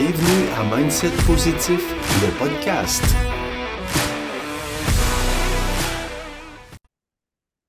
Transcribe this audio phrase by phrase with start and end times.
[0.00, 1.92] Bienvenue à Mindset Positif,
[2.22, 3.04] le podcast.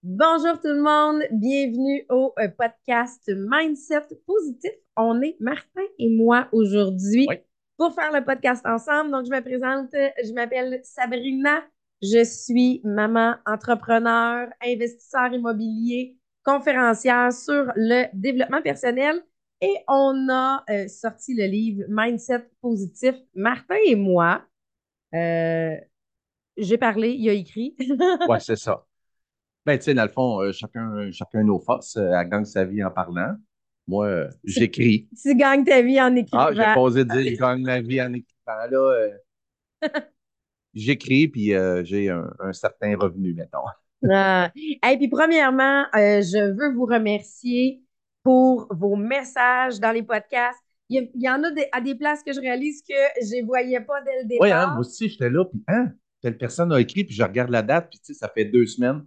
[0.02, 4.72] Bonjour tout le monde, bienvenue au euh, podcast Mindset Positif.
[4.96, 7.36] On est Martin et moi aujourd'hui Oui.
[7.76, 9.12] pour faire le podcast ensemble.
[9.12, 11.62] Donc, je me présente, je m'appelle Sabrina,
[12.02, 19.22] je suis maman, entrepreneur, investisseur immobilier, conférencière sur le développement personnel
[19.62, 23.16] et on a euh, sorti le livre Mindset Positif.
[23.36, 24.44] Martin et moi,
[25.14, 25.76] euh,
[26.58, 27.76] j'ai parlé, il a écrit.
[28.28, 28.86] Ouais, c'est ça.
[29.66, 32.84] Ben, tu sais, dans le fond, euh, chacun, chacun nos forces, elle gagne sa vie
[32.84, 33.36] en parlant.
[33.88, 35.08] Moi, j'écris.
[35.22, 36.48] tu gagnes ta vie en écrivant.
[36.50, 38.32] Ah, j'ai pas osé dire, je gagne ma vie en écrivant.
[38.48, 39.10] Là,
[40.74, 43.60] j'écris, puis j'ai un, un certain revenu, mettons.
[44.10, 44.52] Ah.
[44.56, 47.84] Et puis, premièrement, euh, je veux vous remercier
[48.24, 50.60] pour vos messages dans les podcasts.
[50.90, 53.80] Il y, en a des- à des places que je réalise que je ne voyais
[53.80, 54.42] pas dès le départ.
[54.46, 57.50] Oui, hein, moi aussi, j'étais là, puis hein, telle personne a écrit, puis je regarde
[57.50, 59.06] la date, puis tu sais, ça fait deux semaines.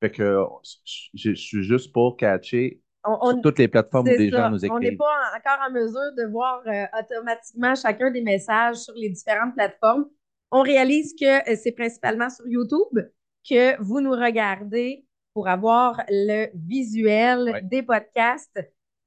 [0.00, 0.42] Fait que
[0.84, 4.36] je je suis juste pas catché On- on- sur toutes les plateformes où des ça.
[4.38, 4.98] gens nous On n'est écrivent.
[4.98, 10.06] pas encore en mesure de voir euh, automatiquement chacun des messages sur les différentes plateformes.
[10.50, 12.98] On réalise que euh, c'est principalement sur YouTube
[13.48, 17.62] que vous nous regardez pour avoir le visuel Ouais.
[17.62, 18.60] des podcasts.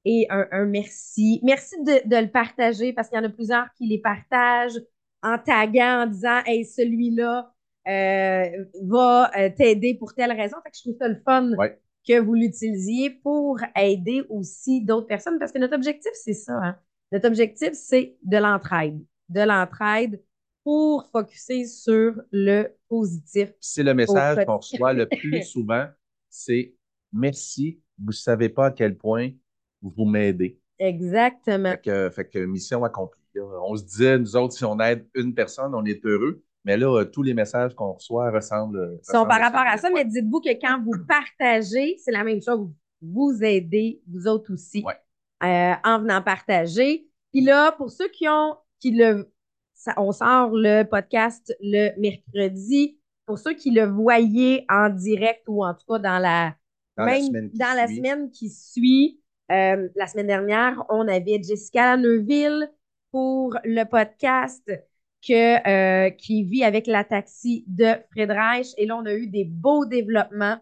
[0.04, 1.38] Et un, un merci.
[1.44, 4.80] Merci de, de le partager parce qu'il y en a plusieurs qui les partagent
[5.22, 7.52] en taguant, en disant Hey, celui-là
[7.88, 10.56] euh, va euh, t'aider pour telle raison.
[10.64, 11.78] Fait que je trouve ça le fun Ouais.
[12.08, 16.54] que vous l'utilisiez pour aider aussi d'autres personnes parce que notre objectif, c'est ça.
[16.54, 16.76] hein.
[17.12, 18.98] Notre objectif, c'est de l'entraide.
[19.28, 20.20] De l'entraide
[20.64, 23.52] pour focuser sur le positif.
[23.60, 25.86] C'est le message qu'on reçoit le plus souvent,
[26.32, 26.74] c'est
[27.12, 29.30] merci, vous ne savez pas à quel point
[29.82, 30.58] vous m'aidez.
[30.78, 31.70] Exactement.
[31.72, 33.20] Fait que, fait que mission accomplie.
[33.34, 33.42] là.
[33.64, 36.42] On se disait, nous autres, si on aide une personne, on est heureux.
[36.64, 38.78] Mais là, euh, tous les messages qu'on reçoit ressemblent.
[38.78, 42.24] euh, sont ressemblent par rapport à ça, mais dites-vous que quand vous partagez, c'est la
[42.24, 42.68] même chose.
[43.00, 44.94] Vous aidez, vous autres aussi, Ouais.
[45.42, 47.06] euh, en venant partager.
[47.32, 49.28] Puis là, pour ceux qui ont, qui le,
[49.74, 52.98] ça- on sort le podcast le mercredi.
[53.26, 56.54] Pour ceux qui le voyaient en direct ou en tout cas dans la,
[56.96, 57.96] Dans la même semaine qui dans la suit.
[57.96, 62.70] semaine qui suit, euh, la semaine dernière, on avait Jessica Neuville
[63.10, 64.62] pour le podcast
[65.26, 68.68] que, euh, qui vit avec la taxi de Fred Reich.
[68.78, 70.58] Et là, on a eu des beaux développements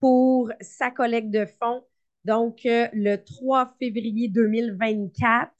[0.00, 1.84] pour sa collecte de fonds.
[2.24, 5.52] Donc, euh, le 3 février 2024,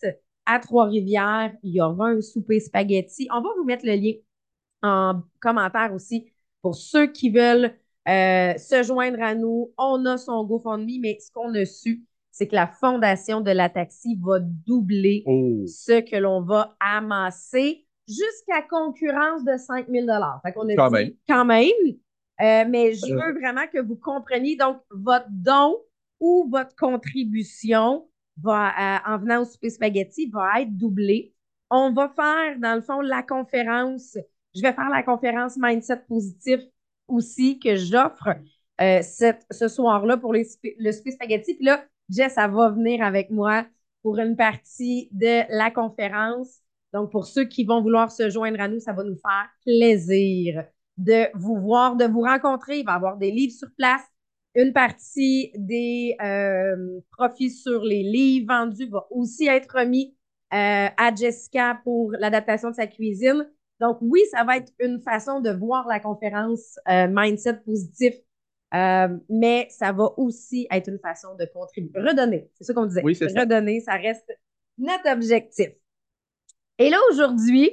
[0.46, 3.28] à Trois-Rivières, il y aura un souper spaghetti.
[3.32, 4.14] On va vous mettre le lien
[4.82, 7.74] en commentaire aussi pour ceux qui veulent
[8.08, 9.72] euh, se joindre à nous.
[9.78, 13.68] On a son GoFundMe, mais ce qu'on a su, c'est que la fondation de la
[13.68, 15.64] taxi va doubler Oh!
[15.66, 20.06] ce que l'on va amasser jusqu'à concurrence de 5 000
[20.44, 21.10] Fait qu'on a Quand dit même.
[21.28, 21.66] quand même.
[22.40, 23.20] Euh, mais je Euh.
[23.20, 24.56] veux vraiment que vous compreniez.
[24.56, 25.76] Donc, votre don
[26.20, 28.08] ou votre contribution
[28.42, 31.34] va, euh, en venant au souper spaghetti va être doublée.
[31.70, 34.16] On va faire, dans le fond, la conférence.
[34.54, 36.60] Je vais faire la conférence Mindset Positif
[37.08, 38.28] aussi que j'offre
[38.80, 41.54] euh, ce soir-là pour le souper spaghetti.
[41.54, 43.66] Puis là, Jess, elle va venir avec moi
[44.02, 46.60] pour une partie de la conférence.
[46.92, 50.64] Donc, pour ceux qui vont vouloir se joindre à nous, ça va nous faire plaisir
[50.96, 52.80] de vous voir, de vous rencontrer.
[52.80, 54.02] Il va y avoir des livres sur place.
[54.56, 60.16] Une partie des euh, profits sur les livres vendus va aussi être remis
[60.52, 63.48] euh, à Jessica pour l'adaptation de sa cuisine.
[63.80, 68.14] Donc, oui, ça va être une façon de voir la conférence euh, Mindset Positif,
[68.74, 71.98] euh, mais ça va aussi être une façon de contribuer.
[71.98, 73.02] Redonner, c'est ça qu'on disait.
[73.02, 73.40] Oui, c'est ça.
[73.40, 74.30] Redonner, ça reste
[74.76, 75.70] notre objectif.
[76.78, 77.70] Et là, aujourd'hui,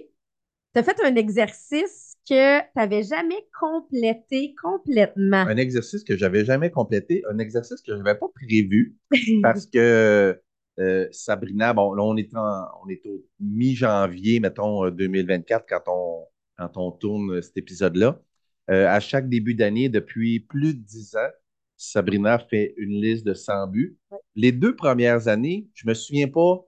[0.74, 5.46] tu as fait un exercice que tu n'avais jamais complété complètement.
[5.48, 8.96] Un exercice que j'avais jamais complété, un exercice que je n'avais pas prévu
[9.42, 10.40] parce que
[10.80, 15.84] euh, Sabrina, bon, là, on est, en- on est au mi-janvier, mettons, euh, 2024, quand
[15.88, 16.26] on,
[16.58, 18.20] quand on tourne euh, cet épisode-là.
[18.70, 21.30] Euh, à chaque début d'année, depuis plus de dix ans,
[21.78, 23.98] Sabrina fait une liste de 100 buts.
[24.36, 26.66] Les deux premières années, je me souviens pas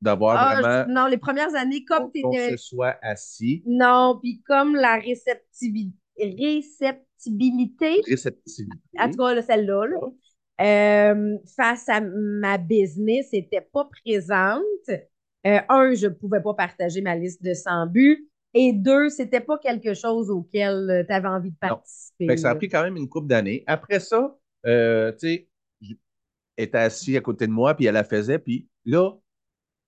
[0.00, 2.50] d'avoir Ah, vraiment non, les premières années, comme tu qu'on étais.
[2.52, 8.78] se soit assis, Non, puis comme la réceptivi- réceptibilité, réceptivité.
[8.98, 9.98] en tout cas, là, celle-là, là,
[10.60, 14.62] euh, face à ma business, n'était pas présente.
[15.46, 18.28] Euh, un, je ne pouvais pas partager ma liste de 100 buts.
[18.54, 22.26] Et deux, c'était pas quelque chose auquel tu avais envie de participer.
[22.26, 23.62] Fait que ça a pris quand même une couple d'années.
[23.66, 25.48] Après ça, euh, tu sais,
[26.56, 29.12] était assise à côté de moi, puis elle la faisait, puis là,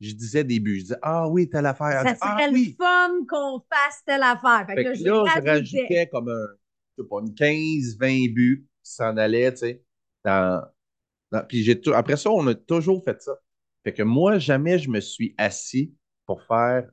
[0.00, 0.76] je disais des buts.
[0.76, 2.02] Je disais, ah oui, telle affaire.
[2.02, 2.76] Ça ah serait oui.
[2.78, 4.64] le fun qu'on fasse telle affaire.
[4.66, 5.50] Fait, Fait que que je là, je rajoutais.
[5.50, 6.46] rajoutais comme un,
[6.96, 9.82] je sais pas, une 15, 20 buts qui s'en allaient, tu sais.
[10.25, 10.64] Dans,
[11.32, 13.32] dans- puis j'ai après ça, on a toujours fait ça.
[13.84, 15.94] Fait que moi, jamais je me suis assis
[16.26, 16.88] pour faire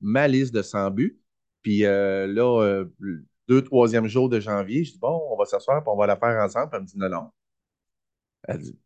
[0.00, 1.20] ma liste de 100 buts.
[1.62, 2.86] Puis euh, là, euh,
[3.48, 6.16] deux, troisième jour de janvier, je dis, bon, on va s'asseoir puis on va la
[6.16, 6.70] faire ensemble.
[6.70, 7.30] Puis elle me dit, non, non.
[8.48, 8.78] Elle dit,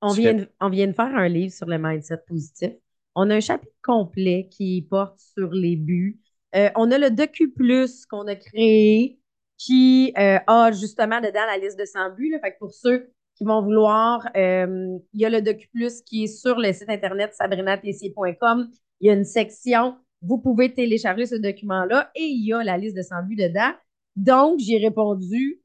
[0.00, 2.72] On vient, de, on vient de faire un livre sur le mindset positif.
[3.14, 6.20] On a un chapitre complet qui porte sur les buts.
[6.54, 9.18] Euh, on a le Docu Plus qu'on a créé
[9.58, 12.30] qui a justement dedans la liste de 100 buts.
[12.30, 12.40] là.
[12.40, 13.12] Fait que pour ceux
[13.44, 17.34] vont vouloir, euh, il y a le Docu Plus qui est sur le site internet
[17.34, 18.70] sabrinatessier.com.
[19.00, 22.78] Il y a une section, vous pouvez télécharger ce document-là et il y a la
[22.78, 23.72] liste de 100 buts dedans.
[24.16, 25.62] Donc, j'ai répondu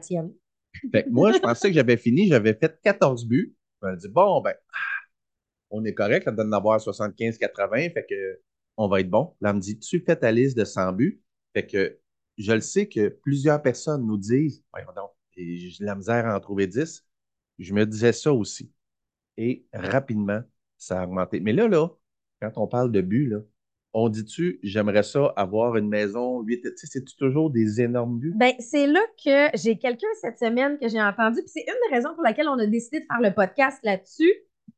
[0.00, 0.32] tienne.
[0.92, 3.54] Fait que moi, je pensais que j'avais fini, j'avais fait 14 buts.
[3.82, 4.78] Elle m'a dit, bon, ben, ah,
[5.70, 8.40] on est correct, là, d'en avoir 75-80, fait que
[8.76, 9.34] on va être bon.
[9.40, 11.22] Là, elle me dit, tu fais ta liste de 100 buts.
[11.54, 11.98] Fait que
[12.36, 16.40] je le sais que plusieurs personnes nous disent, voyons donc, j'ai la misère à en
[16.40, 17.05] trouver 10.
[17.58, 18.72] Je me disais ça aussi.
[19.36, 20.42] Et rapidement,
[20.76, 21.40] ça a augmenté.
[21.40, 21.88] Mais là, là,
[22.40, 23.38] quand on parle de buts, là,
[23.98, 28.34] on dit-tu, j'aimerais ça avoir une maison 8, tu sais, c'est toujours des énormes buts?
[28.36, 31.96] Ben, c'est là que j'ai quelqu'un cette semaine que j'ai entendu, puis c'est une des
[31.96, 34.32] raisons pour laquelle on a décidé de faire le podcast là-dessus,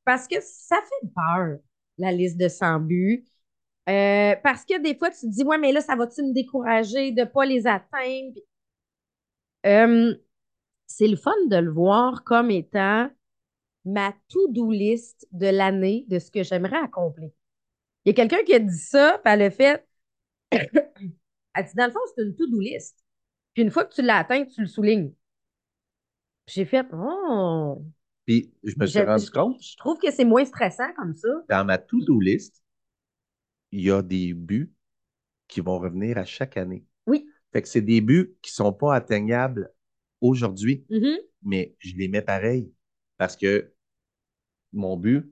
[0.04, 1.58] parce que ça fait peur,
[1.98, 3.24] la liste de 100 buts.
[3.88, 7.10] Euh, parce que des fois, tu te dis, ouais, mais là, ça va-tu me décourager
[7.10, 8.38] de ne pas les atteindre?
[9.66, 10.14] Euh,
[10.88, 13.08] c'est le fun de le voir comme étant
[13.84, 17.30] ma to-do list de l'année de ce que j'aimerais accomplir.
[18.04, 19.86] Il y a quelqu'un qui a dit ça, puis elle a fait.
[20.50, 22.98] elle dit, dans le fond, c'est une to-do list.
[23.54, 25.12] Puis une fois que tu l'as atteint, tu le soulignes.
[26.46, 27.84] Puis j'ai fait, oh,
[28.24, 31.28] Puis je me suis Je- rendu compte, je trouve que c'est moins stressant comme ça.
[31.48, 32.62] dans ma to-do list,
[33.72, 34.72] il y a des buts
[35.46, 36.84] qui vont revenir à chaque année.
[37.06, 37.26] Oui.
[37.52, 39.70] Fait que c'est des buts qui sont pas atteignables
[40.20, 41.18] aujourd'hui, Mhm.
[41.42, 42.72] mais je les mets pareil.
[43.16, 43.72] Parce que
[44.72, 45.24] mon but,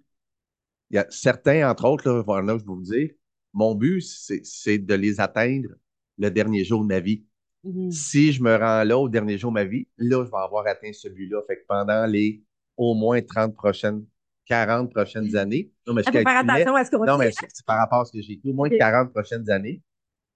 [0.90, 3.10] il y a certains, entre autres, là, voilà, je vais vous dire,
[3.52, 5.70] mon but, c'est c'est de les atteindre
[6.18, 7.24] le dernier jour de ma vie.
[7.64, 7.90] Mhm.
[7.90, 10.66] Si je me rends là au dernier jour de ma vie, là, je vais avoir
[10.66, 11.42] atteint ce but-là.
[11.46, 12.42] Fait que pendant les
[12.76, 14.04] au moins 30 prochaines,
[14.44, 17.24] 40 prochaines années, non, mais je Il faut faire attention à ce qu'on non, dit.
[17.24, 18.50] mais c'est par rapport à ce que j'ai écrit.
[18.50, 18.76] Au moins Ok.
[18.78, 19.82] 40 prochaines années,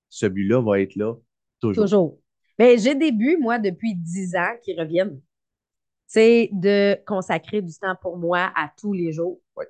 [0.09, 1.15] ce but-là va être là
[1.61, 1.85] toujours.
[1.85, 2.20] Toujours.
[2.61, 5.19] Mais j'ai des buts, moi, depuis 10 ans qui reviennent.
[6.07, 9.41] C'est de consacrer du temps pour moi à tous les jours.
[9.57, 9.65] Ouais.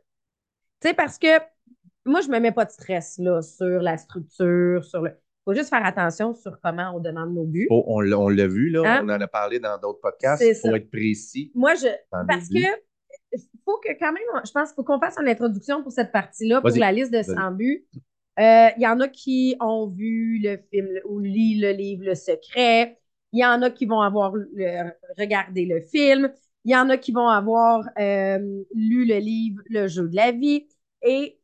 [0.80, 1.28] Tu sais, parce que
[2.04, 5.12] moi, je me mets pas de stress là, sur la structure, sur le.
[5.44, 7.66] faut juste faire attention sur comment on demande nos buts.
[7.68, 9.02] Faut- on l'a on l'a vu, là, Hein?
[9.04, 10.42] on en a parlé dans d'autres podcasts.
[10.44, 11.86] Il faut être précis Moi, je.
[12.26, 12.58] Parce que
[13.32, 16.10] il faut que quand même, je pense qu'il faut qu'on fasse une introduction pour cette
[16.10, 17.86] partie-là, pour la liste de 100 buts.
[18.38, 22.14] Euh, Il y en a qui ont vu le film ou lu le livre Le
[22.14, 22.98] Secret.
[23.32, 24.32] Il y en a qui vont avoir
[25.18, 26.32] regardé le film.
[26.64, 28.38] Il y en a qui vont avoir euh,
[28.74, 30.66] lu le livre Le jeu de la vie.
[31.02, 31.40] Et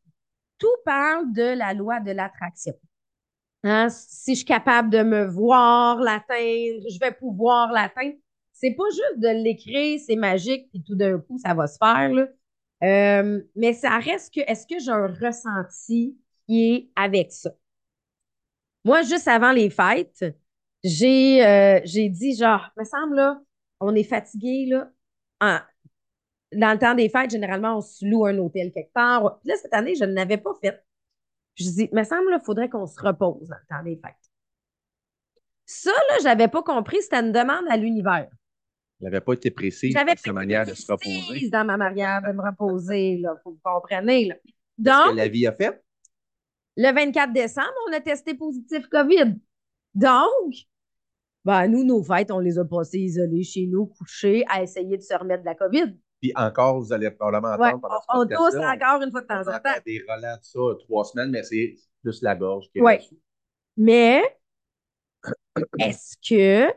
[0.59, 2.73] tout parle de la loi de l'attraction.
[3.63, 8.15] Hein, Si je suis capable de me voir l'atteindre, je vais pouvoir l'atteindre.
[8.53, 12.27] C'est pas juste de l'écrire, c'est magique, puis tout d'un coup, ça va se faire.
[12.83, 16.17] Euh, mais ça reste que, est-ce que j'ai un ressenti
[16.47, 17.51] qui est avec ça?
[18.83, 20.25] Moi, juste avant les fêtes,
[20.83, 23.41] j'ai euh, dit, genre, me semble, là,
[23.79, 24.89] on est fatigué, là.
[25.41, 25.59] En-
[26.53, 29.39] dans le temps des fêtes, généralement, on se loue un hôtel quelque part.
[29.39, 30.81] Puis là, cette année, je ne l'avais pas fait.
[31.55, 34.15] Je dis, me semble, il faudrait qu'on se repose dans le temps des fêtes.
[35.65, 38.29] Ça, là, j'avais pas compris, c'était une demande à l'univers.
[38.99, 41.49] Il n'avait pas été précis dans sa manière de se reposer.
[41.49, 43.35] dans ma manière de me reposer, là.
[43.43, 44.35] Vous compreniez, là.
[44.77, 45.83] Donc, que la vie a fait?
[46.77, 49.35] Le 24 décembre, on a testé positif COVID.
[49.95, 50.53] Donc,
[51.43, 55.01] ben, nous, nos fêtes, on les a passées isolées chez nous, couchés, à essayer de
[55.01, 55.95] se remettre de la COVID.
[56.21, 59.21] Puis encore, vous allez probablement Ouais, entendre pendant ce on, on tousse encore une fois
[59.21, 59.81] de temps en temps.
[59.85, 62.97] des relents de ça trois semaines, mais c'est plus la gorge Ouais.
[62.97, 63.19] le sou.
[63.77, 64.23] Mais,
[65.79, 66.71] est-ce que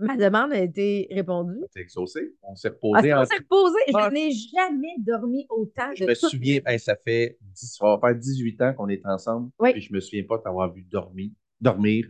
[0.00, 1.60] ma demande a été répondue?
[1.72, 2.34] C'est exaucé.
[2.42, 3.78] On s'est Ah, reposé en on s'est reposé.
[3.94, 4.08] Ah.
[4.08, 7.98] Je n'ai jamais dormi autant Je de me souviens, hey, ça fait 10, ça va
[8.00, 9.50] faire 18 ans qu'on est ensemble.
[9.58, 9.72] Oui.
[9.74, 11.30] Et je me souviens pas t'avoir vu dormir,
[11.60, 12.06] dormir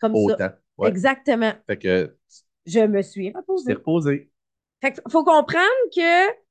[0.00, 0.36] comme autant.
[0.38, 0.58] ça.
[0.78, 0.88] Ouais.
[0.88, 1.52] Exactement.
[1.66, 2.16] Fait que
[2.66, 3.74] Je me suis reposée.
[3.74, 4.30] reposé.
[4.82, 6.44] Fait que faut comprendre que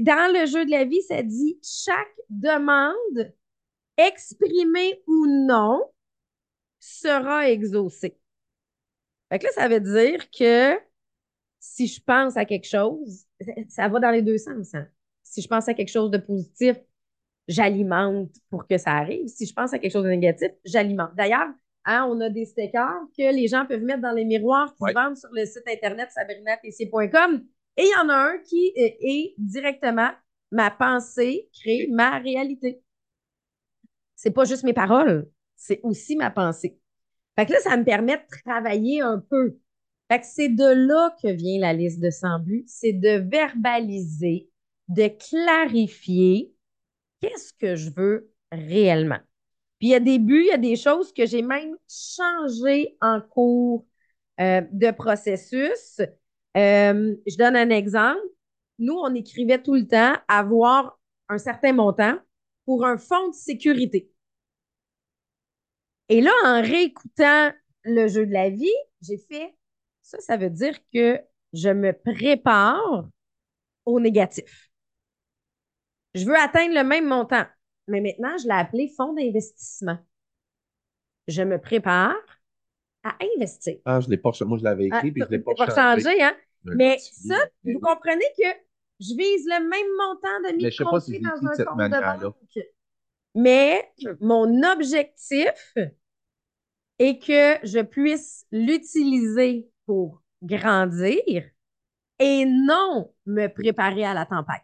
[0.00, 3.32] dans le jeu de la vie, ça dit chaque demande,
[3.96, 5.80] exprimée ou non,
[6.80, 8.16] sera exaucée.
[9.34, 10.78] Fait que là, ça veut dire que
[11.58, 13.24] si je pense à quelque chose,
[13.68, 14.72] ça va dans les deux sens.
[14.76, 14.86] hein.
[15.24, 16.76] Si je pense à quelque chose de positif,
[17.48, 19.26] j'alimente pour que ça arrive.
[19.26, 21.16] Si je pense à quelque chose de négatif, j'alimente.
[21.16, 21.48] D'ailleurs,
[21.84, 24.92] hein, on a des stickers que les gens peuvent mettre dans les miroirs qui Ouais.
[24.92, 27.44] vendent sur le site internet sabrinatc.com.
[27.76, 30.10] Et il y en a un qui est, est directement
[30.52, 32.84] ma pensée crée ma réalité.
[34.14, 36.78] C'est pas juste mes paroles, c'est aussi ma pensée.
[37.36, 39.58] Fait que là, ça me permet de travailler un peu.
[40.10, 44.50] Fait que c'est de là que vient la liste de 100 buts, c'est de verbaliser,
[44.88, 46.54] de clarifier
[47.20, 49.20] qu'est-ce que je veux réellement.
[49.78, 52.96] Puis il y a des buts, il y a des choses que j'ai même changées
[53.00, 53.86] en cours
[54.40, 56.00] euh, de processus.
[56.56, 58.20] Euh, je donne un exemple.
[58.78, 60.98] Nous, on écrivait tout le temps avoir
[61.28, 62.18] un certain montant
[62.64, 64.10] pour un fonds de sécurité.
[66.08, 67.52] Et là, en réécoutant
[67.84, 68.70] le jeu de la vie,
[69.02, 69.54] j'ai fait
[70.02, 71.20] ça, ça veut dire que
[71.52, 73.06] je me prépare
[73.86, 74.70] au négatif.
[76.14, 77.44] Je veux atteindre le même montant,
[77.88, 79.98] mais maintenant, je l'ai appelé fonds d'investissement.
[81.26, 82.14] Je me prépare
[83.02, 83.76] à investir.
[83.84, 86.22] Ah, je l'ai pas, moi, je l'avais Ah, écrit, puis je l'ai pas, c'est changé,
[86.22, 86.34] hein?
[86.64, 88.48] Mais ça, vous comprenez que
[89.00, 91.78] je vise le même montant de Mais je sais pas si micro dans un compte
[91.78, 92.34] de banque.
[93.34, 95.74] Mais mon objectif
[96.98, 101.44] est que je puisse l'utiliser pour grandir
[102.18, 104.62] et non me préparer à la tempête.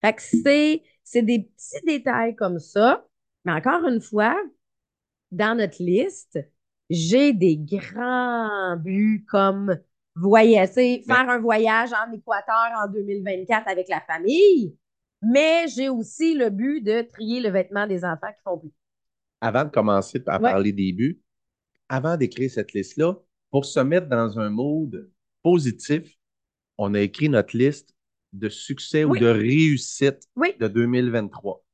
[0.00, 3.06] Fait que c'est, c'est des petits détails comme ça.
[3.44, 4.36] Mais encore une fois,
[5.30, 6.38] dans notre liste,
[6.88, 9.78] j'ai des grands buts comme
[10.16, 14.76] voyager, faire un voyage en Équateur en 2024 avec la famille.
[15.22, 18.72] Mais j'ai aussi le but de trier le vêtement des enfants qui font plus.
[19.40, 20.50] Avant de commencer à Ouais.
[20.50, 21.20] parler des buts,
[21.88, 23.16] avant d'écrire cette liste-là,
[23.50, 25.10] pour se mettre dans un mode
[25.42, 26.16] positif,
[26.78, 27.94] on a écrit notre liste
[28.32, 29.18] de succès Oui.
[29.18, 30.54] ou de réussite Oui.
[30.58, 31.64] de 2023.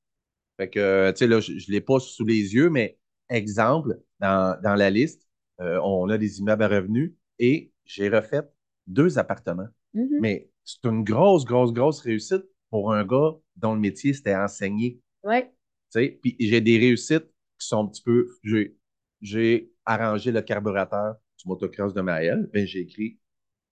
[0.57, 2.99] Fait que, euh, tu sais, là, je ne l'ai pas sous les yeux, mais
[3.29, 5.29] exemple, dans, dans la liste,
[5.61, 8.43] euh, on a des immeubles à revenus et j'ai refait
[8.87, 9.69] deux appartements.
[9.95, 10.19] Mhm.
[10.21, 15.01] Mais c'est une grosse, grosse, grosse réussite pour un gars dont le métier, c'était enseigner.
[15.23, 15.45] Ouais.
[15.93, 17.27] Tu sais, Puis j'ai des réussites
[17.59, 18.29] qui sont un petit peu.
[19.21, 22.51] J'ai, arrangé le carburateur du motocross de Maël.
[22.53, 23.19] Ben, j'ai écrit.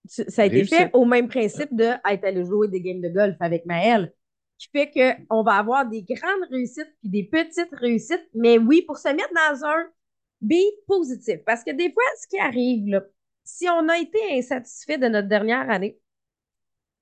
[0.05, 0.77] Ça a été Réussite.
[0.77, 4.13] fait au même principe de être allé jouer des games de golf avec Maëlle,
[4.57, 8.97] qui fait qu'on va avoir des grandes réussites puis des petites réussites, mais oui, pour
[8.97, 9.87] se mettre dans un
[10.41, 11.39] beat positif.
[11.45, 13.03] Parce que des fois, ce qui arrive, là,
[13.43, 15.99] si on a été insatisfait de notre dernière année,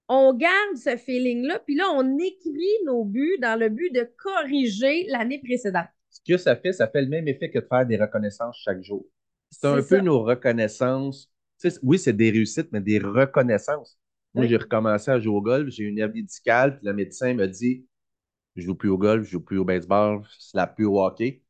[0.09, 5.05] on garde ce feeling-là, puis là, on écrit nos buts dans le but de corriger
[5.07, 5.87] l'année précédente.
[6.09, 8.83] Ce que ça fait, ça fait le même effet que de faire des reconnaissances chaque
[8.83, 9.05] jour.
[9.49, 11.31] C'est un peu nos reconnaissances.
[11.81, 13.97] Oui, c'est des réussites, mais des reconnaissances.
[14.33, 14.49] Moi, Oui.
[14.49, 17.47] j'ai recommencé à jouer au golf, j'ai eu une hernie discale, puis le médecin m'a
[17.47, 17.85] dit
[18.55, 21.41] je joue plus au golf, je joue plus au baseball, je slappe plus au hockey.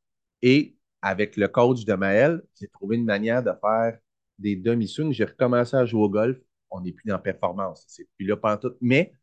[0.42, 3.98] Et avec le coach de Maël, j'ai trouvé une manière de faire
[4.40, 5.12] des demi-swings.
[5.12, 6.38] J'ai recommencé à jouer au golf.
[6.74, 7.86] On n'est plus dans la performance.
[7.88, 8.36] C'est plus là.
[8.82, 9.14] Mais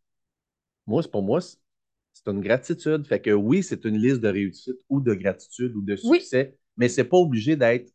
[0.86, 3.06] moi, pour moi, c'est une gratitude.
[3.06, 6.20] Fait que oui, c'est une liste de réussite ou de gratitude ou de Oui.
[6.20, 7.92] succès, mais c'est pas obligé d'être, tu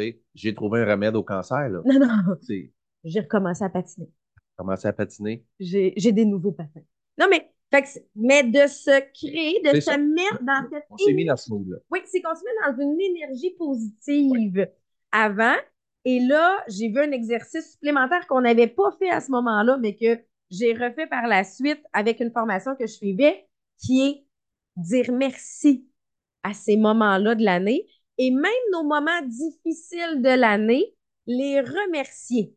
[0.00, 1.80] sais, j'ai trouvé un remède au cancer, là.
[1.84, 2.36] Non, non,
[3.04, 4.10] j'ai recommencé à patiner.
[4.56, 5.44] commencer à patiner.
[5.60, 6.82] J'ai des nouveaux patins.
[7.18, 9.98] Non, mais, fait que mais de se créer, de se ça.
[9.98, 11.76] mettre dans cette On s'est mis dans ce mood-là.
[11.90, 14.68] Oui, c'est qu'on se met dans une énergie positive
[15.12, 15.54] avant.
[16.10, 19.94] Et là, j'ai vu un exercice supplémentaire qu'on n'avait pas fait à ce moment-là, mais
[19.94, 20.18] que
[20.50, 23.46] j'ai refait par la suite avec une formation que je suivais,
[23.78, 24.24] qui est
[24.76, 25.86] dire merci
[26.44, 27.86] à ces moments-là de l'année
[28.16, 30.94] et même nos moments difficiles de l'année,
[31.26, 32.56] les remercier.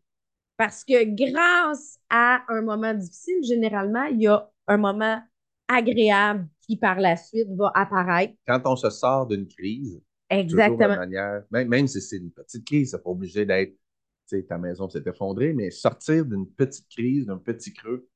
[0.55, 5.20] Parce que grâce à un moment difficile, généralement, il y a un moment
[5.67, 8.34] agréable qui, par la suite, va apparaître.
[8.48, 10.01] Quand on se sort d'une crise,
[10.44, 10.96] toujours de Exactement.
[10.96, 14.58] manière, même, même si c'est une petite crise, c'est pas obligé d'être, tu sais, ta
[14.58, 18.08] maison s'est effondrée, mais sortir d'une petite crise, d'un petit creux,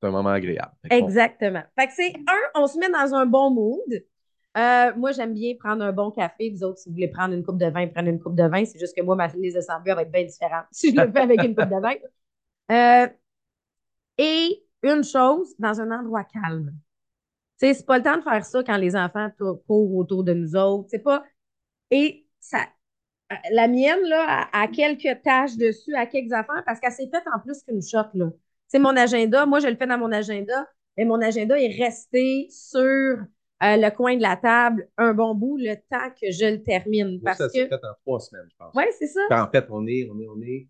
[0.00, 0.72] c'est un moment agréable.
[0.90, 1.62] Exactement.
[1.78, 4.04] Fait que c'est un, on se met dans un bon mood.
[4.56, 6.50] Euh, moi, j'aime bien prendre un bon café.
[6.50, 8.64] Vous autres, si vous voulez prendre une coupe de vin, prenez une coupe de vin.
[8.64, 11.00] C'est juste que moi, ma liste de 100 buts va être bien différente si je
[11.00, 11.94] le fais avec une coupe de vin.
[12.68, 13.06] Euh,
[14.18, 16.72] et une chose, dans un endroit calme.
[17.60, 20.34] Tu sais, c'est pas le temps de faire ça quand les enfants courent autour de
[20.34, 20.88] nous autres.
[20.90, 21.22] C'est pas.
[21.90, 22.66] Et ça.
[23.50, 27.24] La mienne, là, a, a quelques tâches dessus, à quelques affaires, parce qu'elle s'est faite
[27.34, 28.30] en plus qu'une shot, là.
[28.68, 29.46] C'est mon agenda.
[29.46, 33.16] Moi, je le fais dans mon agenda, mais mon agenda est resté sur euh,
[33.60, 37.20] le coin de la table un bon bout le temps que je le termine.
[37.22, 37.76] Parce ça s'est que.
[37.76, 38.72] fait en trois semaines, je pense.
[38.74, 39.20] Oui, c'est ça.
[39.30, 40.68] En fait, on est, on est, on est,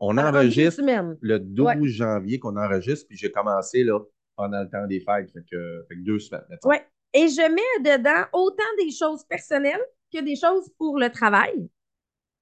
[0.00, 0.82] on, deux enregistre
[1.20, 1.88] le 12 Ouais.
[1.88, 3.98] janvier qu'on enregistre, puis j'ai commencé là,
[4.36, 5.30] pendant le temps des fêtes.
[5.32, 6.44] Fait que, fait que deux semaines.
[6.64, 6.84] Ouais.
[7.12, 11.68] Et je mets dedans autant des choses personnelles que des choses pour le travail,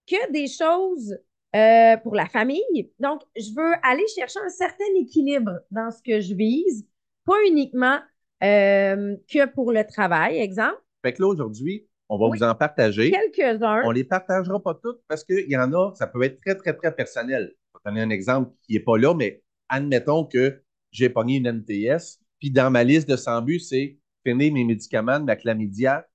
[0.06, 1.16] que des choses
[1.56, 2.92] euh, pour la famille.
[2.98, 6.86] Donc, je veux aller chercher un certain équilibre dans ce que je vise,
[7.24, 7.98] pas uniquement
[8.42, 10.80] euh, que pour le travail, exemple?
[11.02, 12.38] Fait que là, aujourd'hui, on va Oui.
[12.38, 13.10] vous en partager.
[13.10, 13.82] Quelques-uns.
[13.84, 16.74] On les partagera pas toutes parce qu'il y en a, ça peut être très, très,
[16.74, 17.52] très personnel.
[17.74, 21.46] Je vais donner un exemple qui n'est pas là, mais admettons que j'ai pogné une
[21.46, 26.06] NTS, puis dans ma liste de 100 buts, c'est finir mes médicaments de ma chlamydia.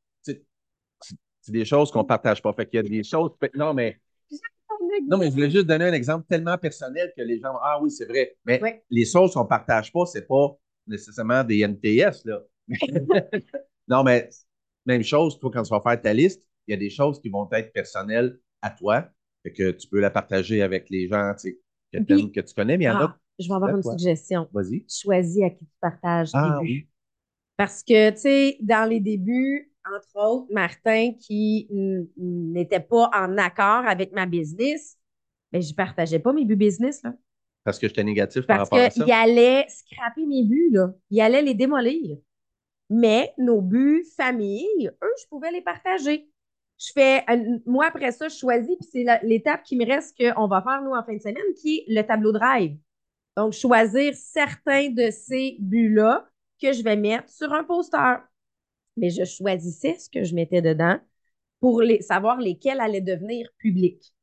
[1.49, 2.53] C'est des choses qu'on ne partage pas.
[2.53, 3.31] Fait qu'il y a des choses.
[3.55, 3.99] Non, mais,
[5.07, 7.79] non, mais je voulais juste donner un exemple tellement personnel que les gens vont, Ah
[7.81, 8.37] oui, c'est vrai.
[8.45, 8.83] Mais Ouais.
[8.91, 12.41] les choses qu'on ne partage pas, c'est pas nécessairement des NTS, là.
[13.87, 14.29] non, mais
[14.85, 17.29] même chose, toi, quand tu vas faire ta liste, il y a des choses qui
[17.29, 19.09] vont être personnelles à toi.
[19.41, 21.59] Fait que tu peux la partager avec les gens tu sais,
[21.91, 23.17] que, Puis- t'aimes, que tu connais, mais il y en Ah, a.
[23.39, 23.97] je vais avoir une Quoi?
[23.97, 24.47] suggestion.
[24.53, 24.85] Vas-y.
[24.87, 26.87] Choisis à qui tu partages Ah oui.
[27.57, 31.67] Parce que, tu sais, dans les débuts, entre autres, Martin, qui
[32.17, 34.97] n'était pas en accord avec ma business,
[35.51, 37.13] ben, je partageais pas mes buts business, là.
[37.63, 39.03] Parce que j'étais négatif par Parce rapport à ça?
[39.03, 40.93] qu'il allait scraper mes buts, là.
[41.09, 42.17] Il allait les démolir.
[42.89, 46.29] Mais nos buts famille, eux, je pouvais les partager.
[46.79, 50.47] Je fais, un- moi, après ça, je choisis, puis c'est l'étape qui me reste qu'on
[50.47, 52.77] va faire, nous, en fin de semaine, qui est le tableau drive.
[53.37, 56.27] Donc, choisir certains de ces buts-là
[56.61, 58.21] que je vais mettre sur un poster.
[58.99, 60.99] Mais je choisissais ce que je mettais dedans
[61.59, 64.13] pour les, savoir lesquels allaient devenir publics.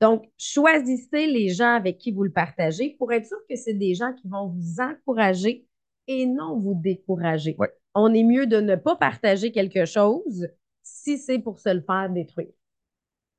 [0.00, 3.94] Donc, choisissez les gens avec qui vous le partagez pour être sûr que c'est des
[3.94, 5.66] gens qui vont vous encourager
[6.08, 7.56] et non vous décourager.
[7.58, 7.72] Ouais.
[7.94, 10.48] On est mieux de ne pas partager quelque chose
[10.82, 12.52] si c'est pour se le faire détruire.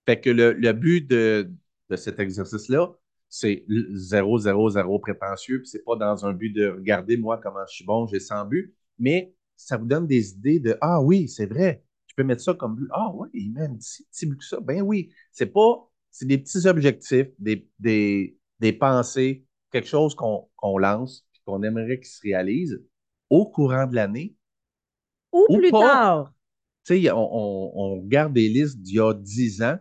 [0.06, 1.52] Fait que le, le but de,
[1.90, 2.94] de cet exercice-là,
[3.30, 7.40] c'est l- zéro, zéro, zéro prétentieux, puis c'est pas dans un but de regarder moi
[7.42, 11.01] comment je suis bon, j'ai 100 buts, mais ça vous donne des idées de Ah
[11.01, 12.87] oui, c'est vrai, je peux mettre ça comme but.
[12.91, 14.59] Ah oui, il met un petit, petit but que ça.
[14.59, 20.77] Ben oui, c'est pas, c'est des petits objectifs, des, des, des pensées, quelque chose qu'on
[20.77, 22.81] lance, puis qu'on aimerait qu'il se réalise
[23.29, 24.35] au courant de l'année.
[25.31, 25.79] Ou, Ou plus pas.
[25.81, 26.33] tard.
[26.85, 29.77] Tu sais, on, on, on regarde des listes d'il y a 10 ans.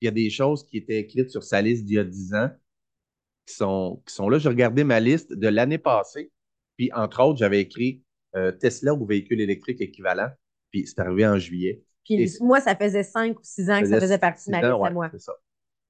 [0.00, 2.34] Il y a des choses qui étaient écrites sur sa liste d'il y a 10
[2.34, 2.50] ans
[3.46, 4.38] qui sont, qui sont là.
[4.38, 6.32] J'ai regardé ma liste de l'année passée.
[6.76, 8.02] Puis, entre autres, j'avais écrit
[8.60, 10.28] Tesla ou véhicule électrique équivalent.
[10.70, 11.82] Puis, c'est arrivé en juillet.
[12.04, 14.58] Puis Et- moi, ça faisait cinq ou six ans que ça faisait partie de ma
[14.60, 15.08] liste à ouais, moi.
[15.12, 15.34] C'est ça.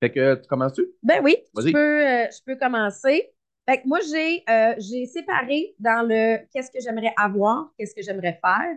[0.01, 0.87] Fait que, tu commences-tu?
[1.03, 3.33] Ben oui, je peux, euh, je peux commencer.
[3.69, 8.03] Fait que moi, j'ai euh, j'ai séparé dans le qu'est-ce que j'aimerais avoir, qu'est-ce que
[8.03, 8.77] j'aimerais faire,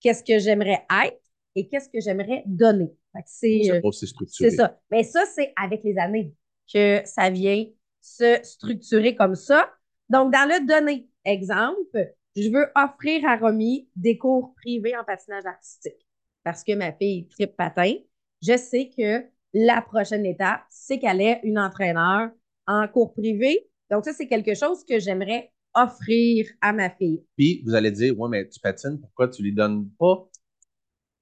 [0.00, 1.20] qu'est-ce que j'aimerais être
[1.54, 2.92] et qu'est-ce que j'aimerais donner.
[3.12, 4.50] Fait que c'est C'est euh, structuré.
[4.50, 4.78] ça.
[4.90, 6.32] Mais ça, c'est avec les années
[6.72, 7.64] que ça vient
[8.00, 9.70] se structurer comme ça.
[10.08, 15.46] Donc, dans le donner, exemple, je veux offrir à Romy des cours privés en patinage
[15.46, 16.06] artistique
[16.44, 17.94] parce que ma fille tripe patin.
[18.42, 19.24] Je sais que
[19.54, 22.30] la prochaine étape, c'est qu'elle ait une entraîneur
[22.66, 23.68] en cours privé.
[23.90, 27.24] Donc, ça, c'est quelque chose que j'aimerais offrir à ma fille.
[27.36, 30.28] Puis, vous allez dire, ouais, mais tu patines, pourquoi tu lui donnes pas?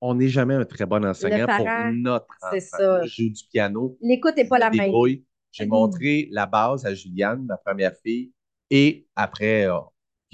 [0.00, 2.76] On n'est jamais un très bon enseignant pour notre c'est enfant.
[2.78, 3.04] ça.
[3.04, 3.96] Je joue du piano.
[4.02, 4.92] L'écoute n'est pas la me même.
[5.52, 5.70] J'ai Mm.
[5.70, 8.30] montré la base à Juliane, ma première fille,
[8.70, 9.78] et après euh,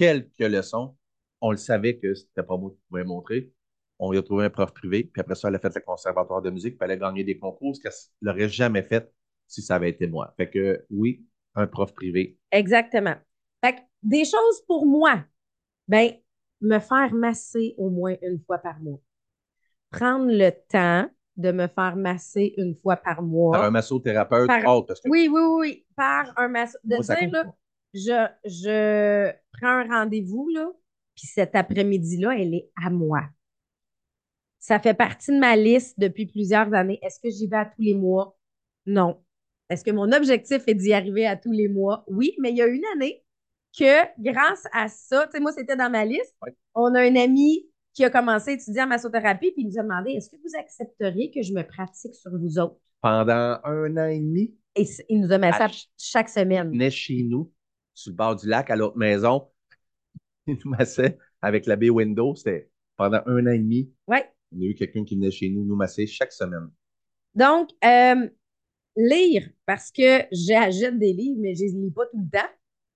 [0.02, 0.96] quelques leçons,
[1.40, 3.52] on le savait que c'était pas moi qui pouvais montrer.
[3.98, 6.42] On lui a trouvé un prof privé, puis après ça, elle a fait le conservatoire
[6.42, 9.12] de musique, puis elle a gagné des concours, ce qu'elle n'aurait jamais fait
[9.46, 10.34] si ça avait été moi.
[10.36, 12.36] Fait que oui, un prof privé.
[12.50, 13.14] Exactement.
[13.64, 15.24] Fait que des choses pour moi,
[15.86, 16.10] ben,
[16.60, 19.00] me faire masser au moins une fois par mois.
[19.90, 23.52] Prendre le temps de me faire masser une fois par mois.
[23.52, 25.86] Par un massothérapeute, Par- autre, parce que Oui, oui, oui.
[25.94, 26.80] Par un masseur.
[26.82, 27.56] De moi, ça dire, compte là, pas.
[27.94, 30.70] Je, je prends un rendez-vous, là,
[31.14, 33.22] puis cet après-midi-là, elle est à moi.
[34.58, 36.98] Ça fait partie de ma liste depuis plusieurs années.
[37.02, 38.36] Est-ce que j'y vais à tous les mois?
[38.86, 39.20] Non.
[39.68, 42.04] Est-ce que mon objectif est d'y arriver à tous les mois?
[42.06, 43.24] Oui, mais il y a une année
[43.76, 46.36] que grâce à ça, tu sais, moi, c'était dans ma liste.
[46.74, 49.82] On a un ami qui a commencé à étudier en massothérapie, puis il nous a
[49.82, 52.76] demandé est-ce que vous accepteriez que je me pratique sur vous autres?
[53.00, 56.68] Pendant un an et demi, Et il nous a à ch- chaque semaine.
[56.72, 57.50] il venait chez nous,
[57.94, 59.48] sur le bord du lac, à l'autre maison.
[60.46, 62.34] Il nous massait avec la baie window.
[62.34, 63.92] C'était pendant un an et demi.
[64.08, 64.28] Ouais.
[64.54, 66.70] On a eu quelqu'un qui venait chez nous nous masser chaque semaine.
[67.34, 68.28] Donc, euh,
[68.96, 72.48] lire, parce que j'achète des livres, mais je les lis pas tout le temps.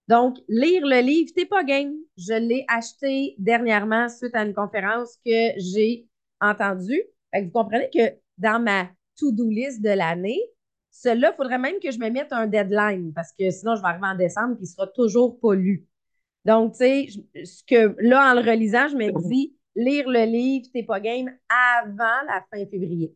[0.09, 1.95] Donc, lire le livre, t'es pas game.
[2.17, 6.07] Je l'ai acheté dernièrement suite à une conférence que j'ai
[6.41, 7.03] entendue.
[7.33, 10.41] Fait que vous comprenez que dans ma to-do list de l'année,
[11.03, 13.89] cela, il faudrait même que je me mette un deadline parce que sinon, je vais
[13.89, 15.87] arriver en décembre et il sera toujours pas lu.
[16.45, 17.09] Donc, tu sais,
[17.45, 21.31] ce que là, en le relisant, je me dis, lire le livre, t'es pas game
[21.49, 23.15] avant la fin février.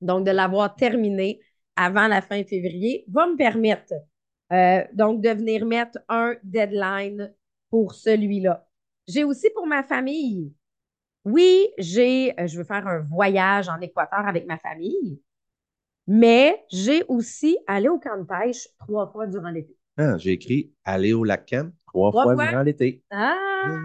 [0.00, 1.40] Donc, de l'avoir terminé
[1.76, 3.94] avant la fin février va me permettre,
[4.52, 7.32] euh, donc, de venir mettre un deadline
[7.70, 8.66] pour celui-là.
[9.08, 10.52] J'ai aussi pour ma famille.
[11.24, 15.20] Oui, j'ai, euh, je veux faire un voyage en Équateur avec ma famille,
[16.06, 19.76] mais j'ai aussi allé au camp de pêche trois fois durant l'été.
[19.96, 22.46] Ah, j'ai écrit aller au lac Ken trois Trois fois fois?
[22.46, 23.02] durant l'été.
[23.10, 23.78] Ah!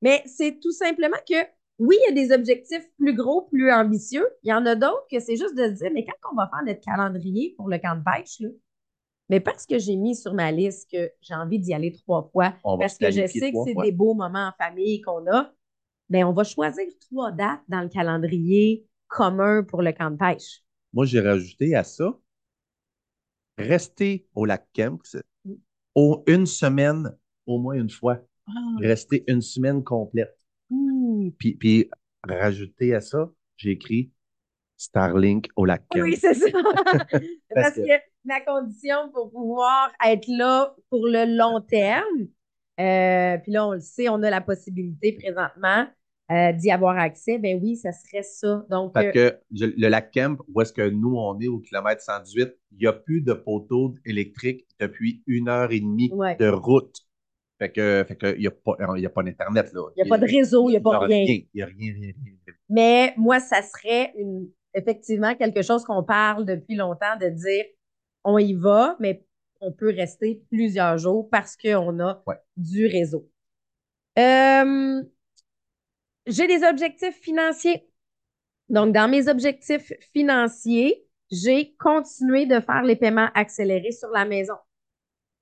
[0.00, 1.34] Mais c'est tout simplement que,
[1.78, 4.28] oui, il y a des objectifs plus gros, plus ambitieux.
[4.42, 6.48] Il y en a d'autres que c'est juste de se dire, mais quand on va
[6.48, 8.48] faire notre calendrier pour le camp de pêche, là,
[9.28, 12.54] mais parce que j'ai mis sur ma liste que j'ai envie d'y aller trois fois,
[12.64, 15.52] On parce que je sais que c'est des beaux moments en famille qu'on a,
[16.08, 20.62] bien, on va choisir trois dates dans le calendrier commun pour le camp de pêche.
[20.92, 22.18] Moi, j'ai rajouté à ça,
[23.58, 25.22] rester au lac Kemp, c'est-
[25.94, 28.18] au- une semaine, au moins une fois.
[28.80, 30.36] Rester une semaine complète.
[30.70, 31.30] Hmm.
[31.38, 31.90] Puis, puis
[32.26, 34.10] rajouter à ça, j'ai écrit
[34.76, 36.02] Starlink au lac Kemp.
[36.02, 36.46] Oui, c'est ça.
[37.54, 42.26] Parce que- que la condition pour pouvoir être là pour le long terme,
[42.80, 45.86] euh, puis là, on le sait, on a la possibilité présentement
[46.32, 47.38] euh, d'y avoir accès.
[47.38, 48.64] Ben oui, ça serait ça.
[48.70, 52.00] Donc, Parce euh, que le lac Kemp, où est-ce que nous, on est au kilomètre
[52.00, 56.36] 118, il n'y a plus de poteaux électriques depuis une heure et demie Ouais.
[56.36, 56.94] de route.
[57.58, 59.82] Fait que, fait que il n'y a pas, il y a pas d'Internet, là.
[59.96, 61.24] il n'y a pas de réseau, il n'y a pas rien.
[61.28, 62.34] Il n'y a rien, rien, rien.
[62.68, 67.64] Mais moi, ça serait une, effectivement quelque chose qu'on parle depuis longtemps de dire
[68.24, 69.24] on y va, mais
[69.60, 72.36] on peut rester plusieurs jours parce qu'on a Ouais.
[72.56, 73.28] du réseau.
[74.18, 75.02] Euh,
[76.26, 77.88] j'ai des objectifs financiers.
[78.68, 84.54] Donc, dans mes objectifs financiers, j'ai continué de faire les paiements accélérés sur la maison.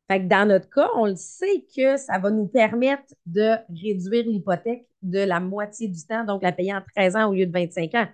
[0.09, 4.25] Fait que dans notre cas, on le sait que ça va nous permettre de réduire
[4.25, 7.53] l'hypothèque de la moitié du temps, donc la payer en 13 ans au lieu de
[7.53, 8.09] 25 ans.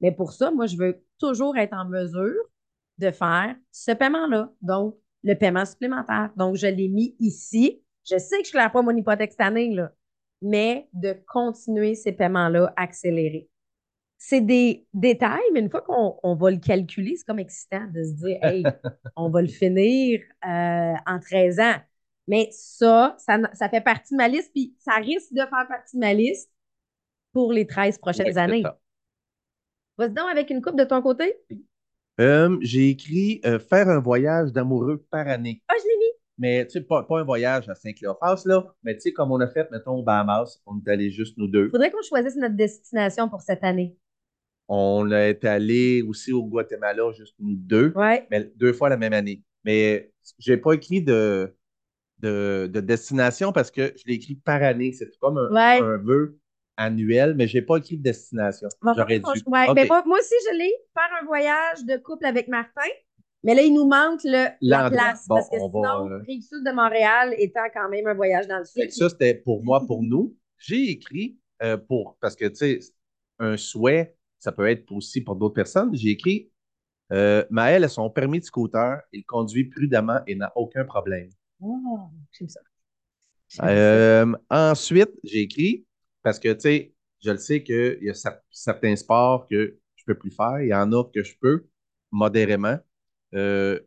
[0.00, 2.34] Mais pour ça, moi, je veux toujours être en mesure
[2.98, 6.30] de faire ce paiement-là, donc le paiement supplémentaire.
[6.36, 7.82] Donc, je l'ai mis ici.
[8.04, 9.92] Je sais que je ne claire pas mon hypothèque cette année, là,
[10.42, 13.48] mais de continuer ces paiements-là accélérés.
[14.18, 18.02] C'est des détails, mais une fois qu'on on va le calculer, c'est comme excitant de
[18.04, 18.64] se dire, hey,
[19.16, 21.76] on va le finir euh, en 13 ans.
[22.28, 25.96] Mais ça, ça, ça fait partie de ma liste, puis ça risque de faire partie
[25.96, 26.50] de ma liste
[27.32, 28.74] pour les 13 prochaines Ouais, années.
[29.98, 31.36] Vas-y donc avec une coupe de ton côté.
[32.20, 35.62] Euh, j'ai écrit euh, faire un voyage d'amoureux par année.
[35.68, 36.17] Ah, je l'ai mis.
[36.38, 39.40] Mais tu sais, pas, pas un voyage à Saint-Cléophas, là, mais tu sais, comme on
[39.40, 41.68] a fait, mettons, au Bahamas, on est allé juste nous deux.
[41.70, 43.96] Faudrait qu'on choisisse notre destination pour cette année.
[44.68, 48.26] On est allé aussi au Guatemala, juste nous deux, Ouais.
[48.30, 49.42] mais deux fois la même année.
[49.64, 51.54] Mais j'ai pas écrit de,
[52.20, 54.92] de, de destination parce que je l'ai écrit par année.
[54.92, 55.82] C'est comme un, Ouais.
[55.82, 56.38] un vœu
[56.76, 58.68] annuel, mais j'ai pas écrit de destination.
[58.96, 59.24] J'aurais dû.
[59.46, 60.72] ouais, ben moi aussi, je l'ai.
[60.94, 62.88] Faire un voyage de couple avec Martin.
[63.44, 65.26] Mais là, il nous manque le, la place.
[65.28, 68.46] Bon, parce que on sinon, va, euh, Rive-Sud de Montréal étant quand même un voyage
[68.48, 68.90] dans le sud.
[68.90, 70.36] ça, c'était pour moi, pour nous.
[70.58, 72.80] J'ai écrit euh, pour, parce que, tu sais,
[73.38, 75.94] un souhait, ça peut être aussi pour d'autres personnes.
[75.94, 76.50] J'ai écrit
[77.12, 81.30] euh, Maëlle a son permis de scooter, il conduit prudemment et n'a aucun problème.
[81.60, 82.60] Oh, j'aime ça.
[83.62, 85.86] Euh, ensuite, j'ai écrit,
[86.22, 90.04] parce que, tu sais, je le sais qu'il y a cer- certains sports que je
[90.04, 91.66] peux plus faire, il y en a que je peux
[92.10, 92.78] modérément.
[93.34, 93.78] Euh,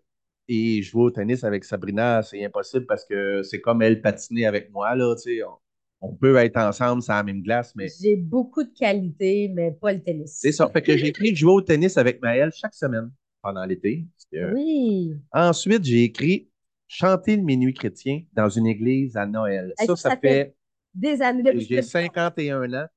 [0.48, 4.72] et jouer au tennis avec Sabrina, c'est impossible parce que c'est comme elle patiner avec
[4.72, 5.16] moi, là.
[5.16, 9.72] On, on peut être ensemble sur la même glace, mais J'ai beaucoup de qualités, mais
[9.72, 10.38] pas le tennis.
[10.40, 10.68] c'est ça.
[10.70, 14.06] Fait que j'ai écrit jouer au tennis avec Maëlle chaque semaine pendant l'été.
[14.32, 15.16] Que- Oui.
[15.32, 16.50] Ensuite, j'ai écrit
[16.88, 19.74] chanter le minuit chrétien dans une église à Noël.
[19.78, 20.56] Ça, ça ça fait-
[20.94, 22.88] Des années depuis J'ai 51 ans.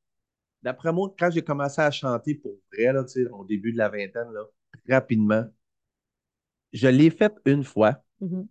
[0.62, 4.32] D'après moi, quand j'ai commencé à chanter pour vrai, là, au début de la vingtaine,
[4.32, 4.44] là,
[4.88, 5.44] rapidement,
[6.74, 8.46] je l'ai fait une fois Mhm.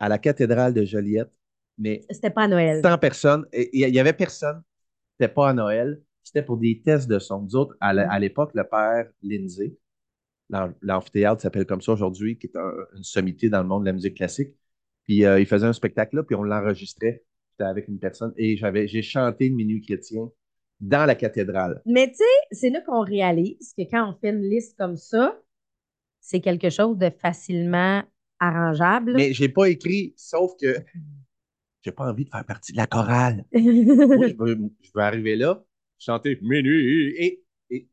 [0.00, 1.30] à la cathédrale de Joliette,
[1.78, 2.80] mais C'était pas à Noël.
[2.84, 3.46] 100 personnes.
[3.52, 4.62] Il y avait personne.
[5.18, 6.02] C'était pas à Noël.
[6.24, 7.42] C'était pour des tests de son.
[7.42, 9.76] Nous autres, à à l'époque, le père Lindsay,
[10.50, 13.86] l'am- l'amphithéâtre s'appelle comme ça aujourd'hui, qui est un- une sommité dans le monde de
[13.86, 14.52] la musique classique.
[15.04, 17.22] Puis euh, il faisait un spectacle là, puis on l'enregistrait.
[17.52, 20.28] J'étais avec une personne et j'avais, j'ai chanté le minuit chrétien
[20.80, 21.80] dans la cathédrale.
[21.86, 25.38] Mais tu sais, c'est là qu'on réalise que quand on fait une liste comme ça,
[26.26, 28.02] c'est quelque chose de facilement
[28.40, 29.16] arrangeable.
[29.16, 30.84] Mais j'ai pas écrit, sauf que
[31.84, 33.44] j'ai pas envie de faire partie de la chorale.
[34.12, 35.62] Moi, je veux, je veux arriver là,
[35.98, 37.88] chanter minuit et, et,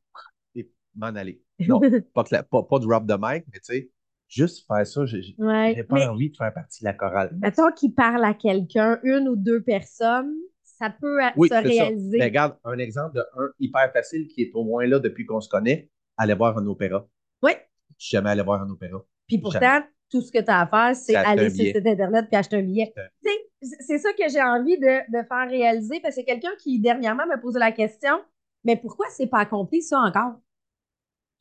[0.56, 1.42] et m'en aller.
[1.68, 1.80] Non,
[2.14, 3.92] pas, que la- pas, pas drop de mic, mais tu sais,
[4.28, 5.76] juste faire ça, j'ai Ouais.
[5.84, 7.38] pas Mais envie de faire partie de la chorale.
[7.40, 11.68] mettons qu'il parle à quelqu'un, une ou deux personnes, ça peut Oui, se ça.
[11.68, 12.18] réaliser.
[12.20, 15.42] Mais regarde, un exemple de un hyper facile qui est au moins là depuis qu'on
[15.42, 17.08] se connaît, aller voir un opéra.
[18.04, 18.04] Oui.
[18.04, 19.04] Je suis jamais allé voir un opéra.
[19.28, 22.26] Puis pourtant, tout ce que tu as à faire, c'est aller sur le site Internet
[22.28, 22.94] puis acheter un billet.
[23.62, 27.38] C'est- ça que j'ai envie de, de faire réaliser parce que quelqu'un qui, dernièrement, m'a
[27.38, 28.20] posé la question
[28.66, 30.40] mais pourquoi c'est pas accompli ça encore?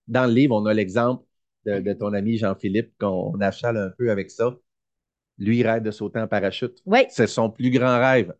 [0.08, 1.24] Dans le livre, on a l'exemple
[1.64, 4.56] de, de ton ami Jean-Philippe, qu'on achale un peu avec ça.
[5.38, 6.82] Lui, il rêve de sauter en parachute.
[6.84, 8.34] Oui, C'est son plus grand rêve.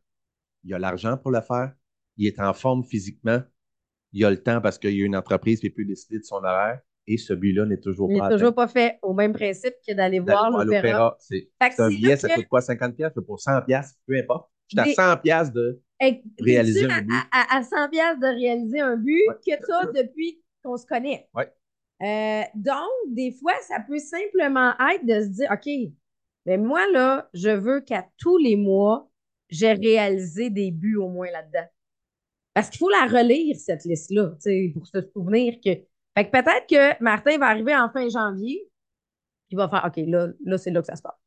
[0.64, 1.74] Il a l'argent pour le faire.
[2.16, 3.40] Il est en forme physiquement.
[4.12, 6.36] Il a le temps parce qu'il y a une entreprise qui peut décider de son
[6.36, 6.80] horaire.
[7.06, 9.92] Et ce but-là n'est toujours il pas n'est toujours pas fait au même principe que
[9.92, 11.16] d'aller voir l'opéra.
[11.18, 12.60] C'est Fait un billet, ça coûte quoi?
[12.60, 14.48] 50 pièces pour 100 pièces, peu importe.
[14.68, 17.12] Je suis à 100 pièces de Hey, réaliser un but?
[17.32, 19.34] à, à, à 100 pièces de réaliser un but Ouais.
[19.46, 21.28] que tu as depuis qu'on se connaît?
[21.34, 21.52] Ouais.
[22.02, 25.92] Euh, donc, des fois, ça peut simplement être de se dire, OK,
[26.46, 29.08] mais moi, là, je veux qu'à tous les mois,
[29.48, 31.66] j'ai réalisé des buts au moins là-dedans.
[32.54, 34.34] Parce qu'il faut la relire, cette liste-là,
[34.74, 35.70] pour se souvenir que.
[36.16, 38.68] Fait que peut-être que Martin va arriver en fin janvier,
[39.50, 41.18] il va faire, OK, là, là c'est là que ça se passe.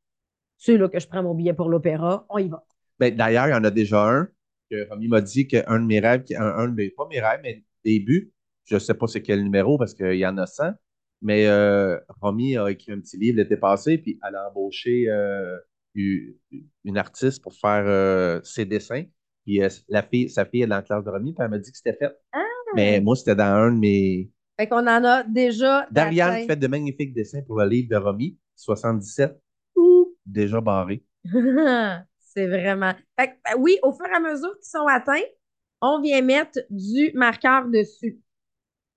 [0.58, 2.64] C'est là que je prends mon billet pour l'opéra, on y va.
[3.00, 4.28] Ben, D'ailleurs, il y en a déjà un
[4.70, 7.42] que Romy m'a dit qu'un de mes rêves, un, un de mes, pas mes rêves,
[7.44, 8.32] mais des buts,
[8.66, 10.74] je ne sais pas c'est quel numéro parce qu'il y en a 100,
[11.22, 15.58] mais euh, Romy a écrit un petit livre l'été passé, puis elle a embauché euh,
[15.94, 16.36] une,
[16.84, 19.04] une artiste pour faire euh, ses dessins.
[19.46, 21.60] Puis euh, la fille, sa fille est dans la classe de Romy, puis elle m'a
[21.60, 22.16] dit que c'était fait.
[22.34, 22.44] Ah!
[22.76, 24.32] Mais moi, c'était dans un de mes.
[24.58, 25.88] Fait qu'on en a déjà.
[25.92, 29.38] Dariane d'atteint- fait de magnifiques dessins pour le livre de Romy, 77,
[29.76, 31.04] ouh, déjà barré.
[32.20, 32.94] c'est vraiment.
[33.20, 35.26] Fait que, ben oui, au fur et à mesure qu'ils sont atteints,
[35.82, 38.20] on vient mettre du marqueur dessus.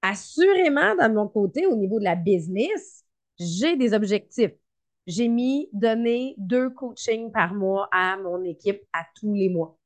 [0.02, 3.04] Assurément, de mon côté, au niveau de la business,
[3.38, 4.52] j'ai des objectifs.
[5.06, 9.77] J'ai mis donner deux coachings par mois à mon équipe à tous les mois.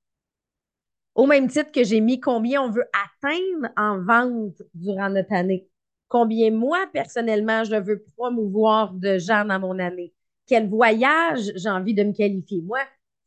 [1.14, 5.68] Au même titre que j'ai mis combien on veut atteindre en vente durant notre année.
[6.08, 10.14] Combien moi, personnellement, je veux promouvoir de gens dans mon année.
[10.46, 12.62] Quel voyage j'ai envie de me qualifier.
[12.62, 12.80] Moi,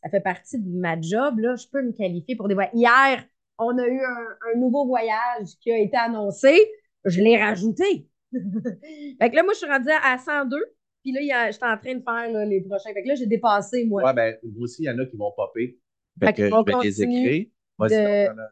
[0.03, 1.39] ça fait partie de ma job.
[1.39, 2.73] Là, je peux me qualifier pour des voyages.
[2.73, 3.23] Hier,
[3.57, 6.59] on a eu un, un nouveau voyage qui a été annoncé.
[7.05, 8.07] Je l'ai rajouté.
[8.33, 10.57] fait que là, moi, je suis rendue à 102.
[11.03, 12.91] Puis là, j'étais en train de faire là, les prochains.
[12.93, 14.03] Fait que là, j'ai dépassé, moi.
[14.03, 15.77] Ouais, ben, vous aussi, il y en a qui vont popper.
[16.19, 17.45] Fait Fait que je vais les écrire.
[17.79, 18.51] De- as-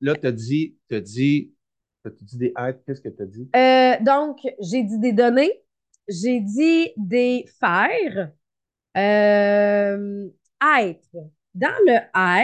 [0.00, 1.52] Là, tu as dit, t'as dit,
[2.20, 2.80] dit des aides?
[2.86, 3.48] Qu'est-ce que tu as dit?
[3.56, 5.52] Euh, donc, j'ai dit des données,
[6.08, 8.30] j'ai dit des faire,
[8.96, 10.28] euh,
[10.80, 11.08] être.
[11.54, 11.94] Dans le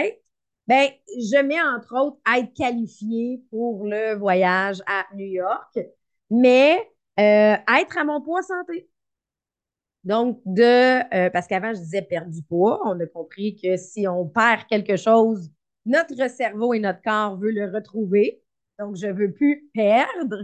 [0.01, 0.21] être,
[0.67, 5.79] ben, je mets entre autres être qualifié pour le voyage à New York,
[6.29, 6.77] mais
[7.19, 8.89] euh, être à mon poids santé.
[10.03, 12.79] Donc, de, euh, parce qu'avant, je disais perdre du poids.
[12.85, 15.49] On a compris que si on perd quelque chose,
[15.85, 18.41] notre cerveau et notre corps veulent le retrouver.
[18.79, 20.43] Donc, je veux plus perdre,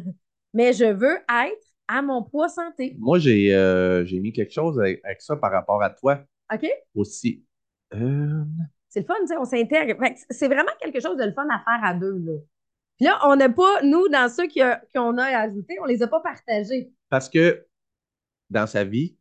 [0.53, 2.95] mais je veux être à mon poids santé.
[2.99, 6.23] Moi, j'ai euh, mis quelque chose avec, avec ça par rapport à toi
[6.53, 6.67] OK?
[6.95, 7.43] aussi.
[7.93, 8.43] Euh,
[8.89, 9.95] C'est le fun, on s'intègre.
[10.29, 12.33] C'est vraiment quelque chose de le fun à faire à deux, là.
[12.97, 16.07] Puis là, on n'a pas, nous, dans ceux a- qu'on a ajoutés, on les a
[16.07, 16.91] pas partagés.
[17.09, 17.65] parce que
[18.49, 19.17] dans sa vie,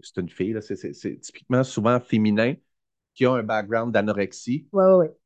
[0.00, 2.54] c'est une fille, c'est typiquement souvent féminin,
[3.18, 4.68] qui a un background d'anorexie.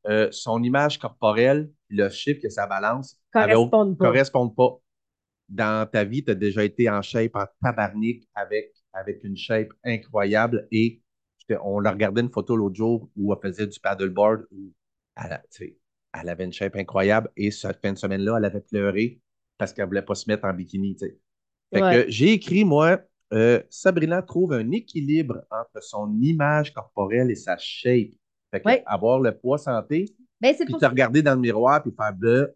[0.09, 4.07] Euh, son image corporelle, le chiffre que ça balance, Correspondent pas.
[4.07, 4.79] correspondent pas.
[5.51, 9.69] Dans ta vie, tu as déjà été en shape, en tabarnak, avec, avec une shape
[9.85, 10.67] incroyable.
[10.73, 11.03] Et
[11.63, 14.47] on l'a regardé une photo l'autre jour où elle faisait du paddleboard.
[14.53, 14.73] Où
[15.23, 15.43] elle,
[16.15, 17.29] elle avait une shape incroyable.
[17.37, 19.21] Et cette fin de semaine-là, elle avait pleuré
[19.59, 20.97] parce qu'elle voulait pas se mettre en bikini.
[20.97, 21.19] tu sais.
[21.75, 22.05] Fait Ouais.
[22.07, 23.01] que j'ai écrit, moi,
[23.33, 28.11] euh, Sabrina trouve un équilibre entre son image corporelle et sa shape.
[28.51, 28.83] Fait que Ouais.
[28.87, 30.05] avoir le poids santé,
[30.41, 32.55] Ben, puis pour te regarder dans le miroir puis faire bleu.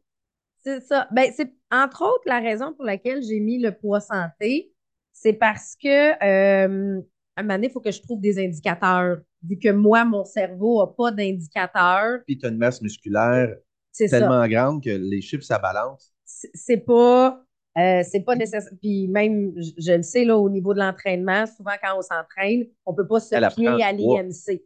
[0.63, 1.09] C'est ça.
[1.13, 4.73] Ben, c'est entre autres la raison pour laquelle j'ai mis le poids santé,
[5.13, 7.01] c'est parce que euh,
[7.37, 9.19] à un moment donné, il faut que je trouve des indicateurs.
[9.43, 13.55] Vu que moi, mon cerveau n'a pas d'indicateurs, Puis tu as une masse musculaire
[13.93, 14.09] ça.
[14.09, 16.13] tellement grande que les chiffres, ça balance.
[16.25, 17.46] C'est pas.
[17.79, 18.73] Euh, c'est pas nécessaire.
[18.81, 22.65] Puis même, je, je le sais, là, au niveau de l'entraînement, souvent quand on s'entraîne,
[22.87, 24.63] on peut pas se Elle fier à l'IMC.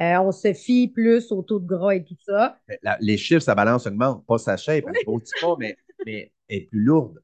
[0.00, 2.58] Euh, on se fie plus au taux de gras et tout ça.
[2.82, 4.24] La- les chiffres, ça balance augmente.
[4.26, 7.22] Pas sa shape, elle ne grossit pas, mais, mais elle est plus lourde.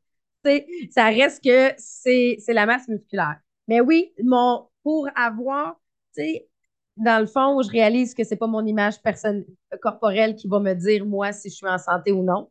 [0.90, 3.38] Ça reste que c'est c'est la masse musculaire.
[3.66, 5.74] Mais oui, mon, pour avoir,
[6.14, 6.48] tu sais,
[6.96, 9.44] dans le fond, je réalise que c'est pas mon image personne,
[9.83, 12.50] corporelle qui va me dire, moi, si je suis en santé ou non.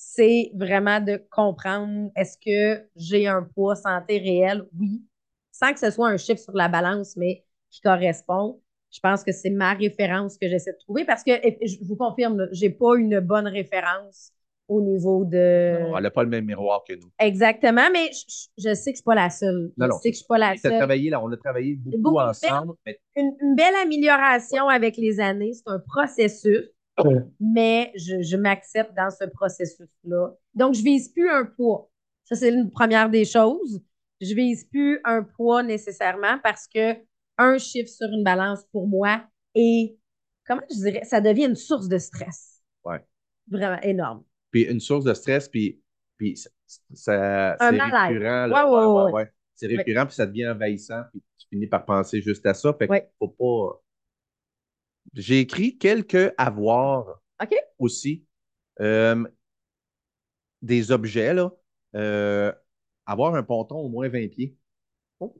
[0.00, 4.64] C'est vraiment de comprendre, est-ce que j'ai un poids santé réel?
[4.78, 5.02] Oui.
[5.50, 8.60] sans que ce soit un chiffre sur la balance, mais qui correspond.
[8.92, 12.48] Je pense que c'est ma référence que j'essaie de trouver parce que je vous confirme,
[12.52, 14.30] j'ai pas une bonne référence
[14.68, 15.78] au niveau de.
[15.82, 17.10] Non, elle n'a pas le même miroir que nous.
[17.18, 19.72] Exactement, mais je, je sais que je suis pas la seule.
[19.76, 20.76] Non, je non, sais que je suis pas la seule.
[20.76, 22.74] travaillé, là, on a travaillé beaucoup, Beaucoup, ensemble.
[22.86, 25.52] mais- Une, une belle amélioration avec les années.
[25.54, 26.70] C'est un processus,
[27.40, 30.34] mais je, je m'accepte dans ce processus-là.
[30.54, 31.90] Donc, je vise plus un poids.
[32.24, 33.80] Ça, c'est une première des choses.
[34.20, 36.96] Je vise plus un poids nécessairement parce que
[37.38, 39.22] un chiffre sur une balance pour moi
[39.54, 39.96] est,
[40.46, 42.62] comment je dirais, ça devient une source de stress.
[42.84, 43.04] Ouais.
[43.50, 44.24] Vraiment énorme.
[44.50, 45.80] Puis une source de stress, puis,
[46.16, 46.50] puis ça,
[46.94, 48.50] ça- c'est récurrent.
[48.50, 49.32] Ouais, ouais, ouais.
[49.54, 52.72] C'est récurrent, puis ça devient envahissant, puis tu finis par penser juste à ça.
[52.74, 53.08] Fait Ouais.
[53.18, 53.80] faut pas.
[55.14, 57.20] J'ai écrit quelques avoirs
[57.78, 58.24] aussi.
[58.80, 59.24] Euh,
[60.62, 61.52] des objets, là.
[61.94, 62.52] Euh,
[63.06, 64.56] avoir un ponton au moins 20 pieds.
[65.20, 65.34] Oh.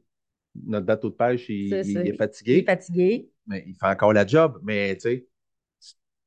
[0.65, 3.31] Notre bateau de pêche, il, est Il est fatigué, fatigué.
[3.47, 4.59] mais il fait encore la job.
[4.63, 5.29] Mais tu sais,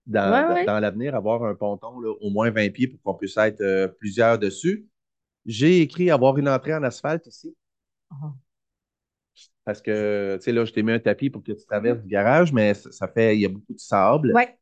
[0.06, 0.66] dans, Ouais, dans- ouais.
[0.66, 3.88] dans l'avenir, avoir un ponton là, au moins 20 pieds pour qu'on puisse être euh,
[3.88, 4.88] plusieurs dessus.
[5.46, 7.56] J'ai écrit avoir une entrée en asphalte ici.
[8.12, 8.34] Ah.
[9.64, 12.08] Parce que, tu sais, là, je t'ai mis un tapis pour que tu traverses du
[12.08, 14.34] garage, mais ça, ça fait, il y a beaucoup de sable.
[14.34, 14.58] Ouais.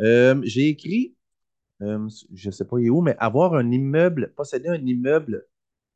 [0.00, 1.14] Euh, j'ai écrit,
[1.82, 5.46] euh, je ne sais pas il est où, mais avoir un immeuble, posséder un immeuble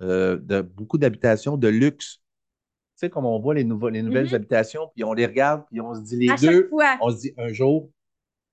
[0.02, 2.16] euh, de beaucoup d'habitations de luxe.
[2.16, 4.34] Tu sais, comme on voit les, nouveaux, les nouvelles Mhm.
[4.34, 6.68] habitations, puis on les regarde, puis on se dit les À deux,
[7.00, 7.90] on se dit un jour.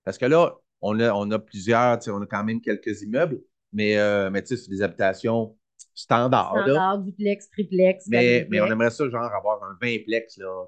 [0.04, 3.02] Parce que là, on a, on a plusieurs, tu sais, on a quand même quelques
[3.02, 3.42] immeubles,
[3.74, 3.96] mais,
[4.30, 5.58] mais tu sais, c'est des habitations
[5.96, 6.56] standards.
[6.56, 6.62] là.
[6.64, 8.06] Standard, duplex, triplex.
[8.08, 10.66] Mais, mais on aimerait ça, genre, avoir un 20plex, là.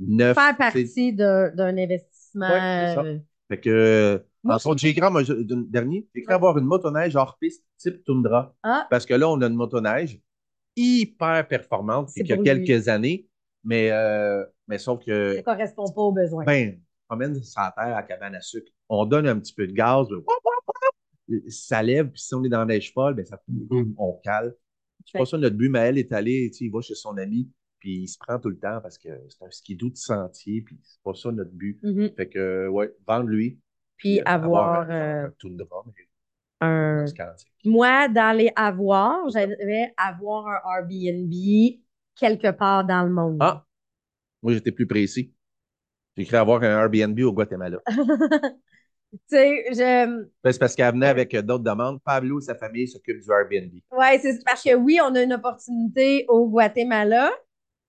[0.00, 0.34] Neuf.
[0.34, 2.48] Faire partie d'un investissement.
[2.48, 3.02] Ouais, ça.
[3.02, 5.00] euh, Fait que, Moi, entre autres, j'ai écrit,
[5.68, 6.34] dernier, j'ai écrit Ouais.
[6.34, 8.54] avoir une motoneige hors piste type Tundra.
[8.62, 10.20] Ah, Parce que là, on a une motoneige
[10.76, 13.28] hyper performante, C'est qu'il y a quelques années,
[13.64, 16.44] mais, euh, mais sauf que, ça ne correspond pas aux besoins.
[16.44, 19.72] ben, on promène la terre à cabane à sucre, on donne un petit peu de
[19.72, 20.06] gaz,
[21.48, 23.40] ça lève, puis si on est dans la neige folle, ben, ça
[23.96, 24.54] on cale.
[25.04, 25.68] C'est pas ça notre but.
[25.68, 28.50] Maël est allé, tu sais, il va chez son ami, puis il se prend tout
[28.50, 31.78] le temps parce que c'est un skidoo de sentier, puis c'est pas ça notre but.
[31.82, 32.10] Mhm.
[32.16, 33.58] Fait que, ouais, vendre-lui.
[33.96, 35.92] Puis euh, avoir un, euh, un Tundra, mais
[36.60, 37.04] un.
[37.64, 41.32] Moi, dans les avoirs, j'aimerais avoir un Airbnb
[42.14, 43.38] quelque part dans le monde.
[43.40, 43.66] Ah,
[44.42, 45.34] moi, j'étais plus précis.
[46.16, 47.78] J'ai écrit avoir un Airbnb au Guatemala.
[49.28, 50.24] sais, je.
[50.42, 52.00] Ben, c'est parce qu'elle venait avec euh, d'autres demandes.
[52.04, 53.72] Pablo et sa famille s'occupent du Airbnb.
[53.92, 57.30] Ouais, c'est parce que oui, on a une opportunité au Guatemala,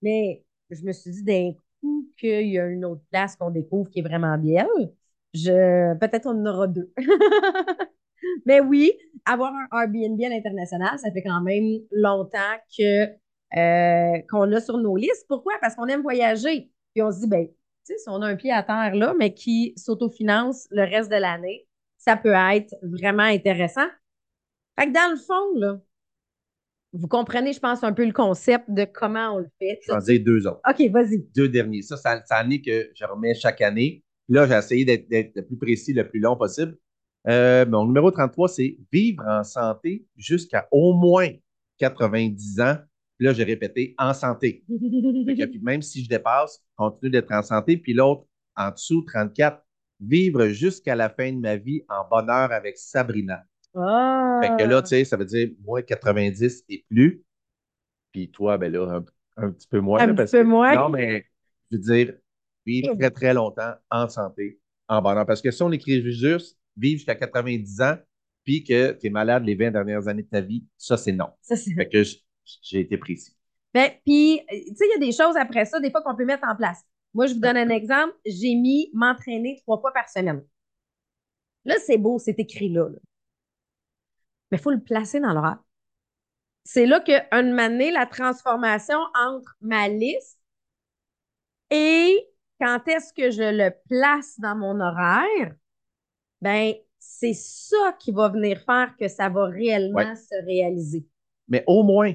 [0.02, 3.90] mais je me suis dit d'un coup qu'il y a une autre place qu'on découvre
[3.90, 4.92] qui est vraiment belle.
[5.34, 5.94] Je...
[5.98, 6.92] Peut-être on en aura deux.
[8.46, 8.92] mais oui,
[9.24, 12.38] avoir un Airbnb à l'international, ça fait quand même longtemps
[12.76, 13.08] que
[13.56, 15.26] euh, qu'on l'a sur nos listes.
[15.28, 15.54] Pourquoi?
[15.60, 16.70] Parce qu'on aime voyager.
[16.94, 17.48] Puis on se dit, ben,
[18.06, 21.66] on a un pied à terre là, mais qui s'autofinance le reste de l'année,
[21.98, 23.86] ça peut être vraiment intéressant.
[24.78, 25.80] Fait que dans le fond, là,
[26.92, 29.78] vous comprenez, je pense, un peu le concept de comment on le fait.
[29.82, 30.60] Je vais en dire deux autres.
[30.68, 31.26] OK, vas-y.
[31.34, 31.82] Deux derniers.
[31.82, 34.04] Ça, ça, ça en est que je remets chaque année.
[34.28, 36.76] Là, j'ai essayé d'être d'être le plus précis, le plus long possible.
[37.28, 41.28] Euh, mon numéro 33, c'est vivre en santé jusqu'à au moins
[41.78, 42.76] 90 ans.
[43.18, 44.64] Puis là, j'ai répété en santé.
[44.68, 47.76] Que, puis même si je dépasse, continue d'être en santé.
[47.76, 49.62] Puis l'autre, en dessous, 34,
[50.00, 53.42] vivre jusqu'à la fin de ma vie en bonheur avec Sabrina.
[53.74, 54.40] Ah!
[54.42, 57.24] Fait que là, tu sais, ça veut dire moins 90 et plus.
[58.12, 59.00] Puis toi, ben là,
[59.38, 60.00] un, un petit peu moins.
[60.00, 60.74] Un là, petit parce peu que- moins.
[60.74, 61.24] Non, mais
[61.70, 62.14] je veux dire,
[62.66, 65.24] vivre très, très longtemps en santé, en bonheur.
[65.24, 67.96] Parce que si on écrit juste vivre jusqu'à 90 ans,
[68.44, 71.28] puis que tu es malade les 20 dernières années de ta vie, ça, c'est non.
[71.40, 72.22] Ça, c'est- Fait que j-
[72.62, 73.36] j'ai été précis.
[73.74, 76.24] Ben, puis, tu sais, il y a des choses après ça, des fois, qu'on peut
[76.26, 76.82] mettre en place.
[77.14, 78.14] Moi, je vous donne un exemple.
[78.26, 80.44] J'ai mis m'entraîner trois fois par semaine.
[81.64, 82.88] Là, c'est beau, c'est écrit là.
[82.88, 82.98] là.
[84.50, 85.58] Mais il faut le placer dans l'horaire.
[86.64, 90.38] C'est là que, un moment donné, la transformation entre ma liste
[91.70, 92.28] et
[92.60, 95.54] quand est-ce que je le place dans mon horaire,
[96.40, 100.14] ben, c'est ça qui va venir faire que ça va réellement Ouais.
[100.16, 101.06] se réaliser.
[101.48, 102.14] Mais au moins,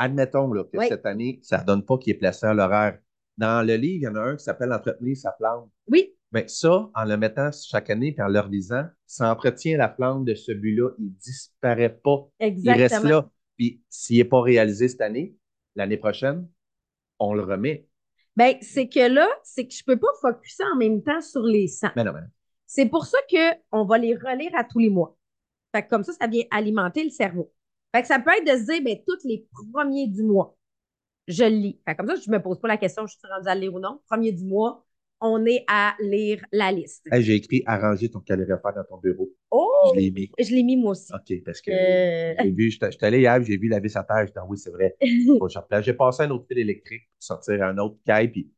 [0.00, 0.86] admettons là, que Oui.
[0.88, 2.98] cette année, ça ne donne pas qu'il est placé à l'horaire.
[3.36, 5.70] Dans le livre, il y en a un qui s'appelle Entretenir sa plante.
[5.88, 9.88] Oui, Bien, ça, en le mettant chaque année et en le relisant, ça entretient la
[9.88, 10.90] plante de ce but-là.
[10.98, 12.28] Il ne disparaît pas.
[12.40, 13.10] Il reste exactement.
[13.10, 13.30] là.
[13.56, 15.34] Puis s'il n'est pas réalisé cette année,
[15.74, 16.48] l'année prochaine,
[17.18, 17.88] on le remet.
[18.36, 21.66] Ben, c'est que là, c'est que je peux pas focuser en même temps sur les
[21.66, 21.88] 100.
[21.96, 22.28] Mais non, mais non.
[22.64, 25.16] C'est pour ça qu'on va les relire à tous les mois.
[25.74, 27.52] Fait que comme ça, ça vient alimenter le cerveau.
[27.94, 30.56] Fait que ça peut être de se dire, ben, tous les premiers du mois,
[31.26, 31.80] je lis.
[31.86, 33.60] Fait comme ça, je ne me pose pas la question, je suis rendue à le
[33.62, 34.00] lire ou non.
[34.08, 34.84] Premier du mois,
[35.20, 37.02] on est à lire la liste.
[37.12, 39.28] Hey, j'ai écrit arranger ton calorifère dans ton bureau.
[39.50, 39.92] Oh!
[39.94, 40.30] Je l'ai mis.
[40.38, 41.12] Je l'ai mis moi aussi.
[41.12, 44.04] OK, parce que Euh, j'ai vu, j'étais j'étais allé hier, j'ai vu la vis à
[44.04, 44.96] terre, dit, ah oui, c'est vrai.
[45.02, 45.82] Je.
[45.82, 48.50] J'ai passé un autre fil électrique pour sortir un autre caille, puis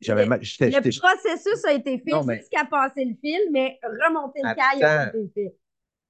[0.00, 3.78] j'avais Le- mal- j'étais- Le j'étais- processus a été fait jusqu'à passer le fil, mais
[3.84, 5.56] remonter le caille a été fait.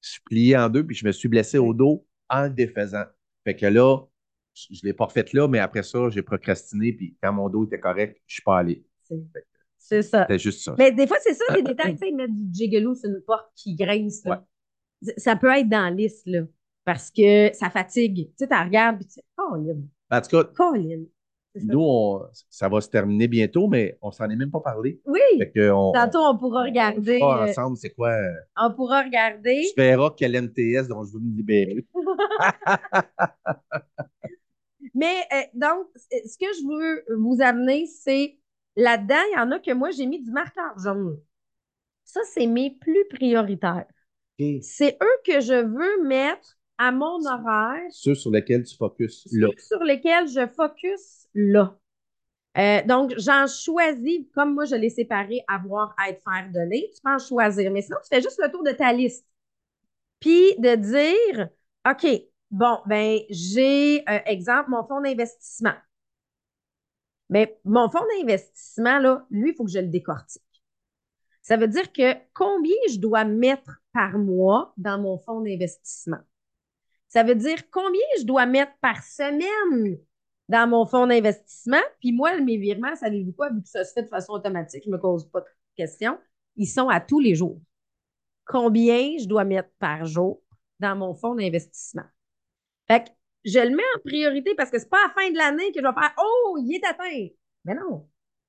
[0.07, 3.04] Je suis plié en deux, puis je me suis blessé au dos en le défaisant.
[3.44, 3.98] Fait que là,
[4.54, 7.64] je ne l'ai pas refait là, mais après ça, j'ai procrastiné, puis quand mon dos
[7.66, 8.84] était correct, je suis pas allé.
[9.78, 10.22] C'est- ça.
[10.22, 10.74] C'était juste ça.
[10.78, 11.96] Mais des fois, c'est ça, des détails.
[11.96, 14.24] Tu sais, mettre du gigolo sur une porte qui grince.
[14.24, 14.44] là.
[15.16, 16.42] Ça peut être dans liste, là.
[16.84, 18.28] Parce que ça fatigue.
[18.30, 21.04] Tu sais, tu regardes, puis tu sais, Colin, En tout cas, Colin.
[21.62, 25.00] Nous, on- ça va se terminer bientôt, mais on s'en est même pas parlé.
[25.07, 25.20] Oui,
[25.54, 27.18] que on, tantôt, on pourra regarder.
[27.22, 28.11] on euh, ensemble, c'est quoi?
[28.11, 29.64] euh, on pourra regarder.
[29.74, 31.84] Tu verras quel MTS dont je veux me libérer.
[34.94, 38.38] Mais euh, donc, ce que je veux vous amener, c'est
[38.76, 41.18] là-dedans, il y en a que moi, j'ai mis du marqueur jaune.
[42.04, 43.86] Ça, c'est mes plus prioritaires.
[44.61, 49.48] C'est eux que je veux mettre à mon horaire, Ceux sur lesquels tu focuses là.
[49.56, 51.78] ceux sur lesquels je focus là.
[52.58, 56.90] Euh, donc, j'en choisis, comme moi, je l'ai séparé avoir, être, faire, donner.
[56.94, 57.70] Tu peux en choisir.
[57.70, 59.26] Mais sinon, tu fais juste le tour de ta liste.
[60.20, 61.48] Puis de dire,
[61.86, 62.06] OK,
[62.50, 65.74] bon, ben, j'ai, euh, exemple, mon fonds d'investissement.
[67.28, 70.42] Mais mon fonds d'investissement, là, lui, il faut que je le décortique.
[71.42, 76.20] Ça veut dire que combien je dois mettre par mois dans mon fonds d'investissement?
[77.16, 79.98] Ça veut dire combien je dois mettre par semaine
[80.50, 81.80] dans mon fonds d'investissement?
[81.98, 84.90] Puis moi, mes virements, savez-vous quoi, vu que ça se fait de façon automatique, je
[84.90, 86.18] ne me pose pas de questions,
[86.56, 87.58] ils sont à tous les jours.
[88.44, 90.42] Combien je dois mettre par jour
[90.78, 92.04] dans mon fonds d'investissement?
[92.86, 93.10] Fait que
[93.46, 95.80] je le mets en priorité parce que c'est pas à la fin de l'année que
[95.80, 97.28] je vais faire Oh, il est atteint.
[97.64, 98.06] Mais non.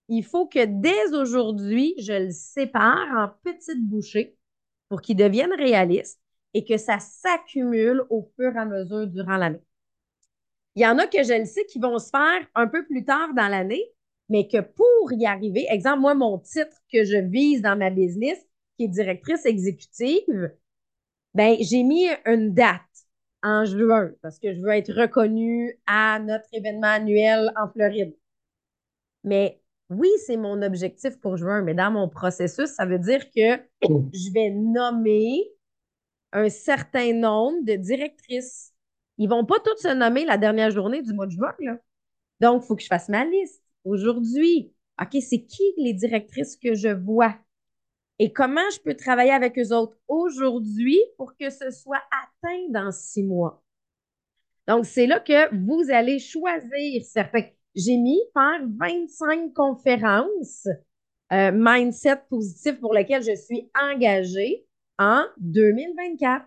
[0.10, 4.36] Il faut que dès aujourd'hui, je le sépare en petites bouchées
[4.90, 6.20] pour qu'il devienne réaliste
[6.58, 9.62] et que ça s'accumule au fur et à mesure durant l'année.
[10.74, 13.06] Il y en a que je le sais qui vont se faire un peu plus
[13.06, 13.84] tard dans l'année,
[14.28, 18.40] mais que pour y arriver, exemple, moi, mon titre que je vise dans ma business,
[18.76, 20.52] qui est directrice exécutive,
[21.36, 22.82] ben, j'ai mis une date
[23.44, 28.16] en juin parce que je veux être reconnue à notre événement annuel en Floride.
[29.24, 33.62] Mais oui, c'est mon objectif pour juin, mais dans mon processus, ça veut dire que
[33.84, 35.52] je vais nommer
[36.38, 38.74] un certain nombre de directrices.
[39.18, 41.78] Ils vont pas toutes se nommer la dernière journée du mois de juin, là.
[42.40, 44.72] Donc, il faut que je fasse ma liste aujourd'hui.
[45.02, 47.36] OK, c'est qui les directrices que je vois?
[48.20, 52.92] Et comment je peux travailler avec eux autres aujourd'hui pour que ce soit atteint dans
[52.92, 53.64] six mois?
[54.68, 57.46] Donc, c'est là que vous allez choisir certains.
[57.76, 60.68] J'ai mis faire 25 conférences
[61.32, 64.67] euh, mindset positif pour lesquelles je suis engagée
[64.98, 66.46] en 2024.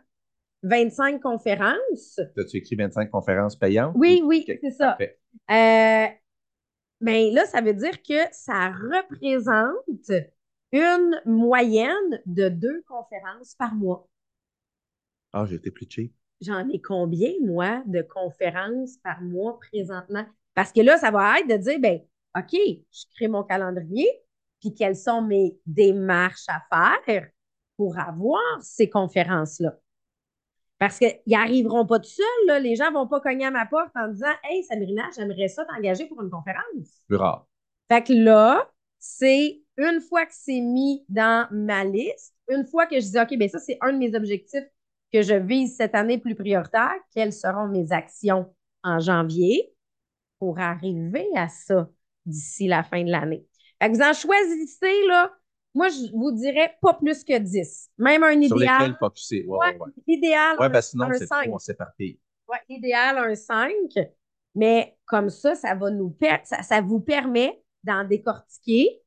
[0.62, 2.20] 25 conférences.
[2.36, 3.94] As-tu écrit 25 conférences payantes?
[3.96, 4.98] Oui, oui, c'est ça.
[5.00, 6.06] Euh,
[7.00, 10.20] ben là, ça veut dire que ça représente
[10.72, 14.06] une moyenne de deux conférences par mois.
[15.32, 16.14] Ah, été plus cheap.
[16.40, 20.26] J'en ai combien, moi, de conférences par mois présentement?
[20.54, 22.00] Parce que là, ça va être de dire, ben,
[22.36, 24.08] OK, je crée mon calendrier,
[24.60, 26.62] puis quelles sont mes démarches à
[27.06, 27.28] faire?
[27.80, 29.74] Pour avoir ces conférences-là.
[30.78, 32.58] Parce qu'ils n'arriveront pas tout seuls, là.
[32.58, 35.64] les gens ne vont pas cogner à ma porte en disant Hey, Sabrina, j'aimerais ça
[35.64, 37.02] t'engager pour une conférence.
[37.08, 37.46] Plus rare.
[37.90, 43.00] Fait que là, c'est une fois que c'est mis dans ma liste, une fois que
[43.00, 44.68] je dis OK, bien ça, c'est un de mes objectifs
[45.10, 48.54] que je vise cette année plus prioritaire, quelles seront mes actions
[48.84, 49.72] en janvier
[50.38, 51.88] pour arriver à ça
[52.26, 53.46] d'ici la fin de l'année.
[53.82, 55.32] Fait que vous en choisissez, là,
[55.74, 57.90] moi, je vous dirais pas plus que 10.
[57.98, 58.80] Même un Sur idéal.
[58.80, 59.44] lesquels focuser.
[59.46, 59.90] Ouais, ouais, ouais.
[60.06, 62.18] L'idéal, Ouais, un- que sinon, c'est on s'éparpille.
[62.48, 63.72] Ouais, idéal, un 5.
[64.54, 69.00] Mais comme ça, ça va nous per- ça, ça vous permet d'en décortiquer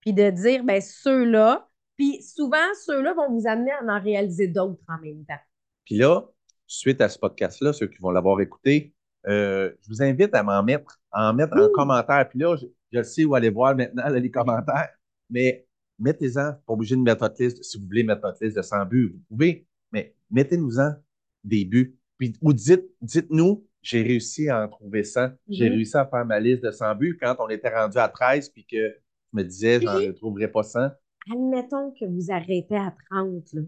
[0.00, 4.82] puis de dire, ben ceux-là, puis souvent, ceux-là vont vous amener à en réaliser d'autres
[4.88, 5.40] en même temps.
[5.86, 6.22] Puis là,
[6.66, 8.94] suite à ce podcast-là, ceux qui vont l'avoir écouté,
[9.28, 12.28] euh, je vous invite à m'en mettre, à en mettre en commentaire.
[12.28, 14.90] Puis là, je, je sais où aller voir maintenant là, les commentaires,
[15.30, 15.66] mais
[16.02, 17.62] mettez-en, pas obligé de mettre votre liste.
[17.62, 20.92] Si vous voulez mettre votre liste de 100 buts, vous pouvez, mais mettez-nous-en
[21.44, 21.96] des buts.
[22.18, 25.30] Puis, ou dites, dites-nous, j'ai réussi à en trouver 100.
[25.48, 25.76] J'ai Mhm.
[25.76, 28.64] réussi à faire ma liste de 100 buts quand on était rendu à 13 puis
[28.64, 28.92] que je
[29.32, 30.90] me disais, j'en Puis- trouverais pas 100.
[31.32, 33.62] Admettons que vous arrêtez à 30, là.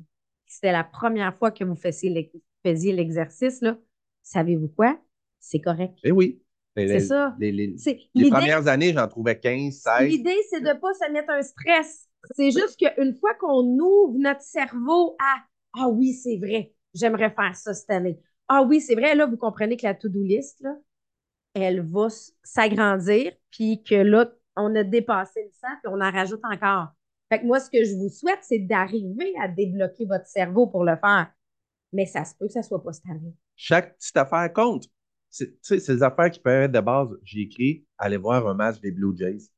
[0.47, 3.79] C'était la première fois que vous faisiez l'ex- faisiez l'exercice, là.
[4.23, 4.99] Savez-vous quoi?
[5.41, 5.95] C'est correct.
[6.05, 6.41] Eh oui.
[6.77, 7.37] Les, C'est les- ça.
[7.39, 7.99] Les, C'est-
[8.31, 10.09] premières années, j'en trouvais 15, 16.
[10.11, 12.09] l'idée, c'est de ne pas se mettre un stress.
[12.37, 15.37] C'est juste qu'une fois qu'on ouvre notre cerveau à
[15.79, 18.21] Ah oui, c'est vrai, j'aimerais faire ça cette année.
[18.49, 20.77] Ah oui, c'est vrai, là, vous comprenez que la to-do list, là,
[21.55, 22.09] elle va
[22.43, 26.89] s'agrandir, puis que là, on a dépassé le 100, puis on en rajoute encore.
[27.31, 30.85] Fait que moi, ce que je vous souhaite, c'est d'arriver à débloquer votre cerveau pour
[30.85, 31.33] le faire.
[31.93, 33.35] Mais ça se peut que ça soit pas cette année.
[33.57, 34.85] Chaque petite affaire compte.
[35.37, 37.09] Tu sais, des affaires qui peuvent être de base.
[37.23, 39.49] J'ai écrit aller voir un match des Blue Jays.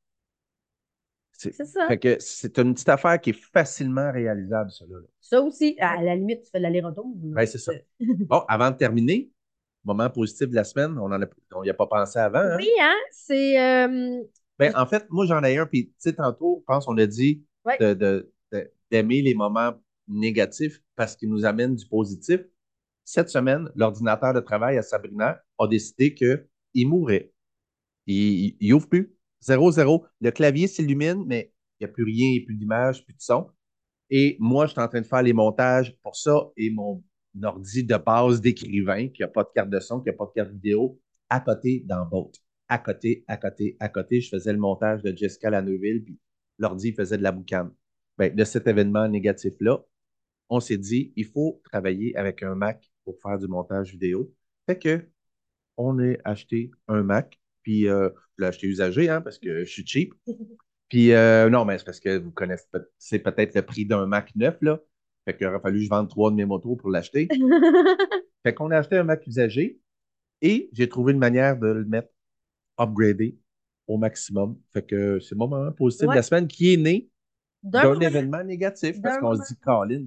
[1.37, 1.87] C'est- ça.
[1.87, 4.85] Fait que c'est une petite affaire qui est facilement réalisable, ça.
[4.89, 4.97] Là.
[5.21, 7.05] Ça aussi, à la limite, tu fais de l'aller-retour.
[7.15, 7.71] Ben, c'est ça.
[7.99, 9.29] Bon, avant de terminer,
[9.85, 12.39] moment positif de la semaine, on n'y a pas pensé avant.
[12.39, 12.57] hein?
[12.57, 12.95] Oui, hein?
[13.11, 13.59] C'est.
[13.61, 14.23] euh,
[14.59, 15.67] Ben, en fait, moi, j'en ai un.
[15.67, 17.77] Puis, tu sais, tantôt, je pense qu'on a dit Ouais.
[17.79, 19.73] de- de- de- d'aimer les moments
[20.07, 22.41] négatifs parce qu'ils nous amènent du positif.
[23.03, 27.31] Cette semaine, l'ordinateur de travail à Sabrina a décidé qu'il mourrait.
[28.07, 29.13] Il, il, il ouvre plus.
[29.47, 30.05] Zéro, zéro.
[30.19, 33.13] Le clavier s'illumine, mais il n'y a plus rien, il n'y a plus d'image, plus
[33.13, 33.49] de son.
[34.09, 37.01] Et moi, je suis en train de faire les montages pour ça et mon
[37.41, 40.31] ordi de base d'écrivain, qui n'a pas de carte de son, qui n'a pas de
[40.35, 42.35] carte vidéo, à côté dans Bolt.
[42.67, 46.19] À côté, à côté, à côté, je faisais le montage de Jessica Laneuville, puis
[46.57, 47.71] l'ordi faisait de la boucane.
[48.17, 49.81] Ben, de cet événement négatif-là,
[50.49, 54.33] on s'est dit, il faut travailler avec un Mac pour faire du montage vidéo.
[54.65, 55.07] Fait que,
[55.77, 59.69] on a acheté un Mac, puis euh, je l'ai acheté usagé, hein, parce que je
[59.69, 60.13] suis cheap.
[60.87, 62.63] Puis, euh, non, mais c'est parce que vous connaissez,
[62.97, 64.79] c'est peut-être le prix d'un Mac neuf, là.
[65.25, 67.27] Fait qu'il aurait fallu que je vende trois de mes motos pour l'acheter.
[68.43, 69.81] Fait qu'on a acheté un Mac usagé
[70.41, 72.07] et j'ai trouvé une manière de le mettre
[72.79, 73.37] upgradé
[73.87, 74.57] au maximum.
[74.71, 77.09] Fait que c'est le moment positif de la semaine qui est né
[77.63, 80.05] D'un événement négatif parce qu'on se dit, Colin,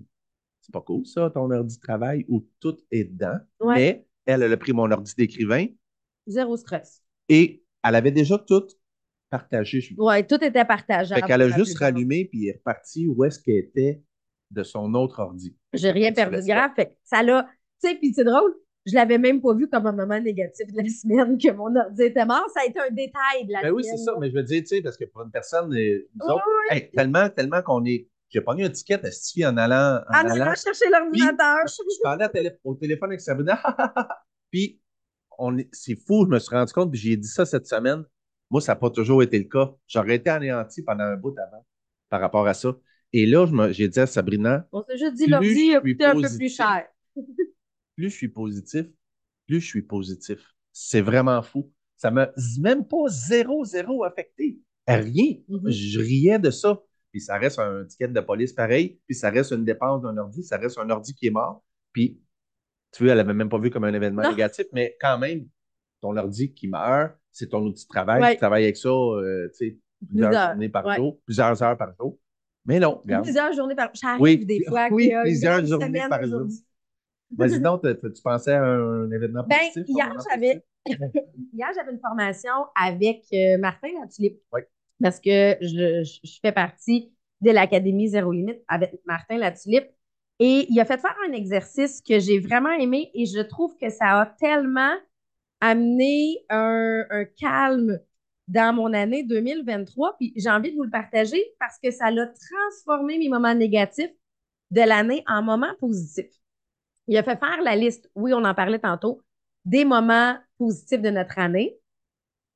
[0.63, 3.39] c'est pas cool ça, ton ordi de travail où tout est dedans.
[3.61, 3.75] Ouais.
[3.75, 5.67] Mais elle, elle a pris mon ordi d'écrivain
[6.27, 7.03] Zéro stress.
[7.31, 8.66] Et elle avait déjà tout
[9.31, 9.81] partagé.
[9.81, 11.20] Je- Ouais, tout était partageable.
[11.20, 14.03] Fait qu'elle a juste rallumé puis est repartie où est-ce qu'elle était
[14.51, 15.57] de son autre ordi.
[15.72, 16.72] J'ai rien perdu de grave.
[16.74, 17.47] Fait que ça l'a.
[17.83, 18.53] Tu sais, puis c'est drôle,
[18.85, 22.03] je l'avais même pas vu comme un moment négatif de la semaine que mon ordi
[22.03, 22.45] était mort.
[22.53, 24.14] Ça a été un détail de la Ben oui, c'est ça.
[24.20, 26.45] Mais je veux dire, tu sais, parce que pour une personne, euh, nous Oui, autres,
[26.70, 28.09] hey, tellement, tellement qu'on est.
[28.28, 30.01] J'ai pogné un ticket à Stifi en allant.
[30.09, 31.57] En En allant allant chercher l'ordinateur.
[31.66, 33.61] je parlais télé- au téléphone avec Sabrina.
[34.51, 34.81] puis,
[35.41, 38.05] on c'est fou, je me suis rendu compte, puis j'ai dit ça cette semaine.
[38.51, 39.74] Moi, ça n'a pas toujours été le cas.
[39.86, 41.64] J'aurais été anéanti pendant un bout avant
[42.09, 42.76] par rapport à ça.
[43.12, 46.05] Et là, je me- j'ai dit à Sabrina, On s'est juste dit, l'ordi a coûté
[46.05, 46.86] un peu plus cher.
[47.97, 48.86] plus je suis positif,
[49.47, 50.55] plus je suis positif.
[50.72, 51.72] C'est vraiment fou.
[51.97, 52.30] Ça m'a
[52.61, 54.59] même pas zéro, zéro affecté.
[54.86, 55.36] Rien.
[55.49, 55.70] Mhm.
[55.70, 56.80] Je riais de ça.
[57.12, 59.01] Puis ça reste un ticket de police pareil.
[59.07, 60.43] Puis ça reste une dépense d'un ordi.
[60.43, 61.64] Ça reste un ordi qui est mort.
[61.93, 62.20] Puis,
[62.93, 64.30] tu vois, elle avait même pas vu comme un événement Non.
[64.30, 65.47] négatif, mais quand même,
[66.01, 68.20] ton ordi qui meurt, c'est ton outil de travail.
[68.22, 68.32] Ouais.
[68.32, 69.78] Tu travailles avec ça, euh, tu sais,
[70.09, 70.97] plusieurs journées par ouais.
[70.97, 72.18] jour, plusieurs heures par jour.
[72.66, 73.24] Mais non, regarde.
[73.24, 74.88] Plusieurs journées par Ça arrive Oui, des fois.
[74.91, 76.47] oui, que, plusieurs journées par jour.
[77.36, 79.84] Vas-y donc, tu pensais à un événement Ben, positif?
[79.88, 80.64] hier, j'avais
[81.53, 84.41] hier, j'avais une formation avec euh, Martin Latulippe.
[84.53, 84.62] Oui.
[85.01, 89.91] Parce que je, je- je fais partie de l'Académie Zéro Limite avec Martin Latulippe.
[90.41, 93.91] Et il a fait faire un exercice que j'ai vraiment aimé et je trouve que
[93.91, 94.95] ça a tellement
[95.61, 97.05] amené un,
[97.38, 98.01] calme
[98.49, 100.16] dans mon année 2023.
[100.16, 104.11] Puis j'ai envie de vous le partager parce que ça l'a transformé mes moments négatifs
[104.70, 106.32] de l'année en moments positifs.
[107.07, 109.20] Il a fait faire la liste, oui, on en parlait tantôt,
[109.66, 111.78] des moments positifs de notre année,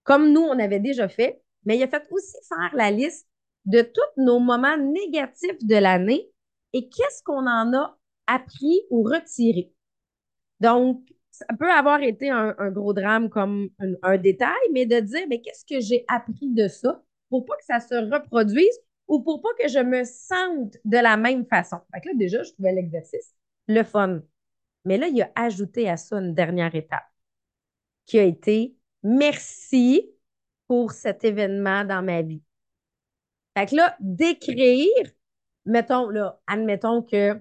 [0.05, 3.29] comme nous, on avait déjà fait, mais il a fait aussi faire la liste
[3.67, 6.31] de tous nos moments négatifs de l'année
[6.75, 7.97] et qu'est-ce qu'on en a
[8.27, 9.73] appris ou retiré?
[10.61, 15.27] Donc, ça peut avoir été un, gros drame comme un, un détail, mais de dire,
[15.29, 19.41] mais qu'est-ce que j'ai appris de ça pour pas que ça se reproduise ou pour
[19.41, 21.79] pas que je me sente de la même façon?
[21.93, 23.35] Fait que là, déjà, je trouvais l'exercice
[23.67, 24.21] le fun.
[24.85, 27.05] Mais là, il a ajouté à ça une dernière étape
[28.07, 30.11] qui a été merci
[30.67, 32.43] pour cet événement dans ma vie.
[33.57, 34.91] Fait que là, d'écrire,
[35.67, 37.41] mettons, là, admettons que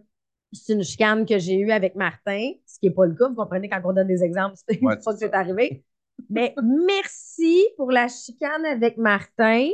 [0.51, 3.35] c'est une chicane que j'ai eue avec Martin, ce qui n'est pas le cas, vous
[3.35, 5.83] comprenez quand on donne des exemples, c'est Ouais, pas c'est que c'est arrivé.
[6.29, 9.69] Mais merci pour la chicane avec Martin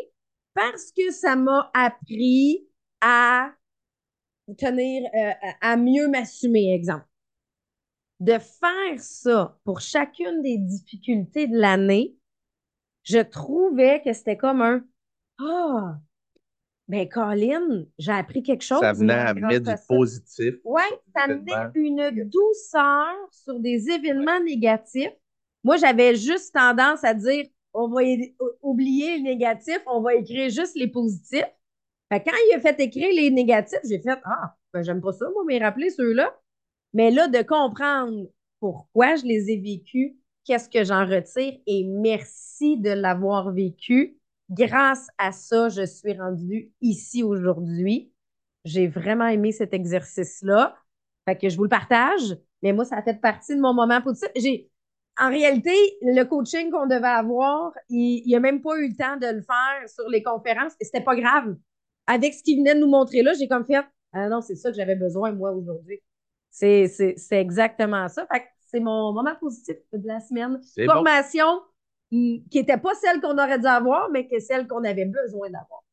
[0.53, 2.65] parce que ça m'a appris
[3.01, 3.51] à
[4.57, 5.31] tenir, euh,
[5.61, 7.05] à à mieux m'assumer, exemple.
[8.19, 12.15] De faire ça pour chacune des difficultés de l'année,
[13.03, 14.83] je trouvais que c'était comme un
[15.39, 15.99] Ah,
[16.89, 18.79] ben Colin, j'ai appris quelque chose.
[18.79, 20.55] Ça venait à mettre du positif.
[20.63, 25.13] Ouais, sur ça met une douceur sur des événements négatifs
[25.63, 28.01] Moi, j'avais juste tendance à dire on va
[28.63, 31.45] oublier le négatif, on va écrire juste les positifs.
[32.11, 35.29] Fait quand il a fait écrire les négatifs, j'ai fait Ah, ben, j'aime pas ça,
[35.31, 36.35] moi, mais rappeler ceux-là.
[36.93, 38.27] Mais là, de comprendre
[38.59, 44.18] pourquoi je les ai vécus, qu'est-ce que j'en retire et merci de l'avoir vécu.
[44.49, 48.11] Grâce à ça, je suis rendue ici aujourd'hui.
[48.65, 50.75] J'ai vraiment aimé cet exercice-là.
[51.27, 54.01] Fait que je vous le partage, mais moi, ça a fait partie de mon moment
[54.01, 54.29] positif.
[54.35, 54.69] J'ai,
[55.19, 59.17] en réalité, le coaching qu'on devait avoir, il n'y a même pas eu le temps
[59.17, 61.55] de le faire sur les conférences et c'était pas grave.
[62.07, 64.71] Avec ce qu'il venait de nous montrer là, j'ai comme fait, ah non, c'est ça
[64.71, 66.01] que j'avais besoin, moi, aujourd'hui.
[66.49, 68.25] C'est, c'est, c'est exactement ça.
[68.31, 70.59] Fait que c'est mon moment positif de la semaine.
[70.87, 71.03] Bon.
[72.09, 75.83] Qui n'était pas celle qu'on aurait dû avoir, mais que celle qu'on avait besoin d'avoir.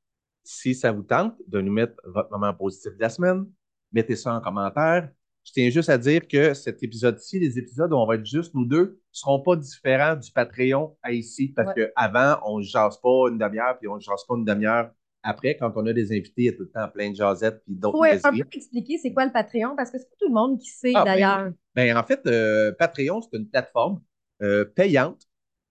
[0.44, 3.46] Si ça vous tente de nous mettre votre moment positif de la semaine,
[3.92, 5.10] mettez ça en commentaire.
[5.44, 8.54] Je tiens juste à dire que cet épisode-ci, les épisodes où on va être juste
[8.54, 11.92] nous deux, ne seront pas différents du Patreon à ici, parce Ouais.
[11.94, 14.90] qu'avant, on ne jase pas une demi-heure, puis on ne jase pas une demi-heure
[15.22, 15.56] après.
[15.56, 17.74] Quand on a des invités, il y a tout le temps plein de jasettes, puis
[17.74, 20.34] d'autres faut un peu expliquer c'est quoi le Patreon parce que c'est pas tout le
[20.34, 21.50] monde qui sait Ah, ben d'ailleurs.
[21.74, 24.00] Ben, en fait, euh, Patreon, c'est une plateforme
[24.42, 25.25] euh, payante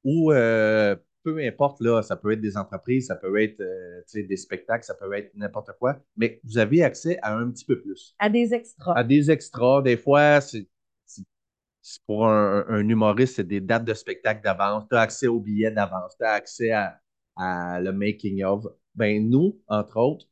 [0.05, 4.37] où euh, peu importe, là, ça peut être des entreprises, ça peut être euh, des
[4.37, 8.15] spectacles, ça peut être n'importe quoi, mais vous avez accès à un petit peu plus.
[8.19, 8.93] À des extras.
[8.95, 10.67] À des extras, des fois, c'est
[12.05, 15.71] pour un, un humoriste, c'est des dates de spectacle d'avance, tu as accès aux billets
[15.71, 16.99] d'avance, tu as accès à,
[17.35, 18.65] à le making of.
[18.93, 20.27] Ben, nous, entre autres,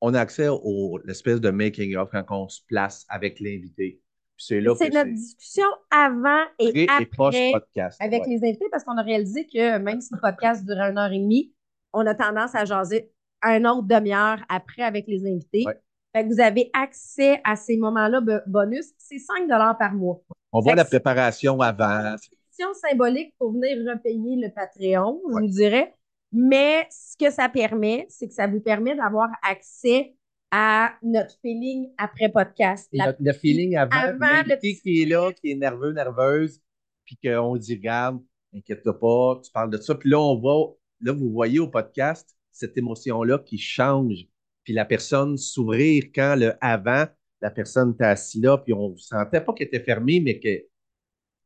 [0.00, 4.00] on a accès au l'espèce de making of quand on se place avec l'invité.
[4.42, 8.00] C'est C'est notre discussion avant et pré et après podcast.
[8.02, 8.28] avec Ouais.
[8.30, 11.18] les invités parce qu'on a réalisé que même si le podcast dure une heure et
[11.18, 11.52] demie,
[11.92, 13.10] on a tendance à jaser
[13.42, 15.64] un autre demi-heure après avec les invités.
[15.66, 15.78] Ouais.
[16.14, 18.86] Fait que vous avez accès à ces moments-là bo- bonus.
[18.98, 19.46] C'est 5
[19.78, 20.20] par mois.
[20.52, 22.16] On voit la préparation avant.
[22.16, 25.94] Question symbolique pour venir repayer le Patreon, je vous dirais.
[26.32, 30.14] Mais ce que ça permet, c'est que ça vous permet d'avoir accès
[30.50, 32.88] à notre feeling après podcast.
[32.92, 36.60] La- Le, feeling avant, avant le petit- qui est là, qui est nerveux, nerveuse,
[37.04, 38.20] puis qu'on dit, regarde,
[38.54, 39.94] inquiète-toi pas, tu parles de ça.
[39.94, 44.26] Puis là, on va, là, vous voyez au podcast cette émotion-là qui change.
[44.64, 47.06] Puis la personne s'ouvrir quand le avant,
[47.40, 50.64] la personne était assise là, puis on ne sentait pas qu'elle était fermée, mais que.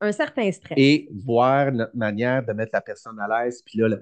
[0.01, 0.77] un certain stress.
[0.79, 3.99] Et voir notre manière de mettre la personne à l'aise, puis là, là,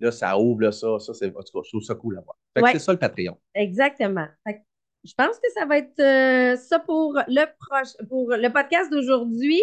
[0.00, 2.20] là, ça ouvre, là, ça, ça, c'est, en tout cas, je trouve ça cool à
[2.22, 2.36] voir.
[2.54, 2.72] Fait que Ouais.
[2.72, 3.36] c'est ça le Patreon.
[3.54, 4.26] Exactement.
[4.46, 4.60] Fait que
[5.04, 9.62] je pense que ça va être euh, ça pour le proche, pour le podcast d'aujourd'hui.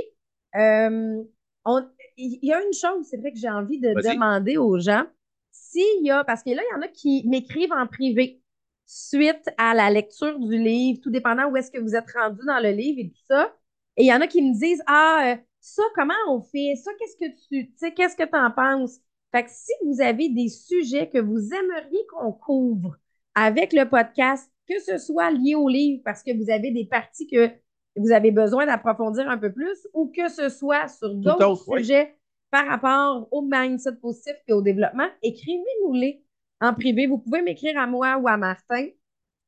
[0.56, 1.22] Euh,
[1.66, 1.84] on-
[2.18, 4.14] Il y a une chose, c'est vrai que j'ai envie de Vas-y.
[4.16, 5.06] demander aux gens
[5.52, 8.42] s'il y a, parce que là, il y en a qui m'écrivent en privé
[8.86, 12.60] suite à la lecture du livre, tout dépendant où est-ce que vous êtes rendu dans
[12.60, 13.54] le livre et tout ça.
[13.98, 16.76] Et il y en a qui me disent Ah, euh, ça, comment on fait?
[16.76, 19.00] Ça, qu'est-ce que tu, tu sais, qu'est-ce que tu en penses?
[19.32, 22.96] Fait que si vous avez des sujets que vous aimeriez qu'on couvre
[23.36, 27.28] avec le podcast, que ce soit lié au livre parce que vous avez des parties
[27.28, 27.52] que
[27.96, 31.80] vous avez besoin d'approfondir un peu plus ou que ce soit sur d'autres oui.
[31.80, 32.16] sujets
[32.52, 36.24] par rapport au mindset positif et au développement, écrivez-nous-les
[36.62, 37.08] en privé.
[37.08, 38.88] Vous pouvez m'écrire à moi ou à Martin.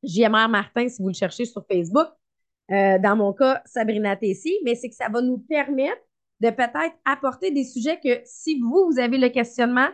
[0.04, 2.08] JMR Martin si vous le cherchez sur Facebook.
[2.72, 6.02] Euh, dans mon cas, Sabrina Tessi, mais c'est que ça va nous permettre
[6.40, 9.90] de peut-être apporter des sujets que si vous, vous avez le questionnement,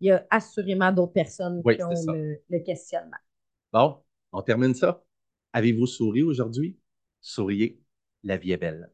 [0.00, 1.90] il y a assurément d'autres personnes Oui, qui ont
[2.48, 3.18] le questionnement.
[3.72, 3.98] Bon,
[4.32, 5.04] on termine ça.
[5.52, 6.78] Avez-vous souri aujourd'hui?
[7.20, 7.80] Souriez,
[8.24, 8.90] la vie est belle.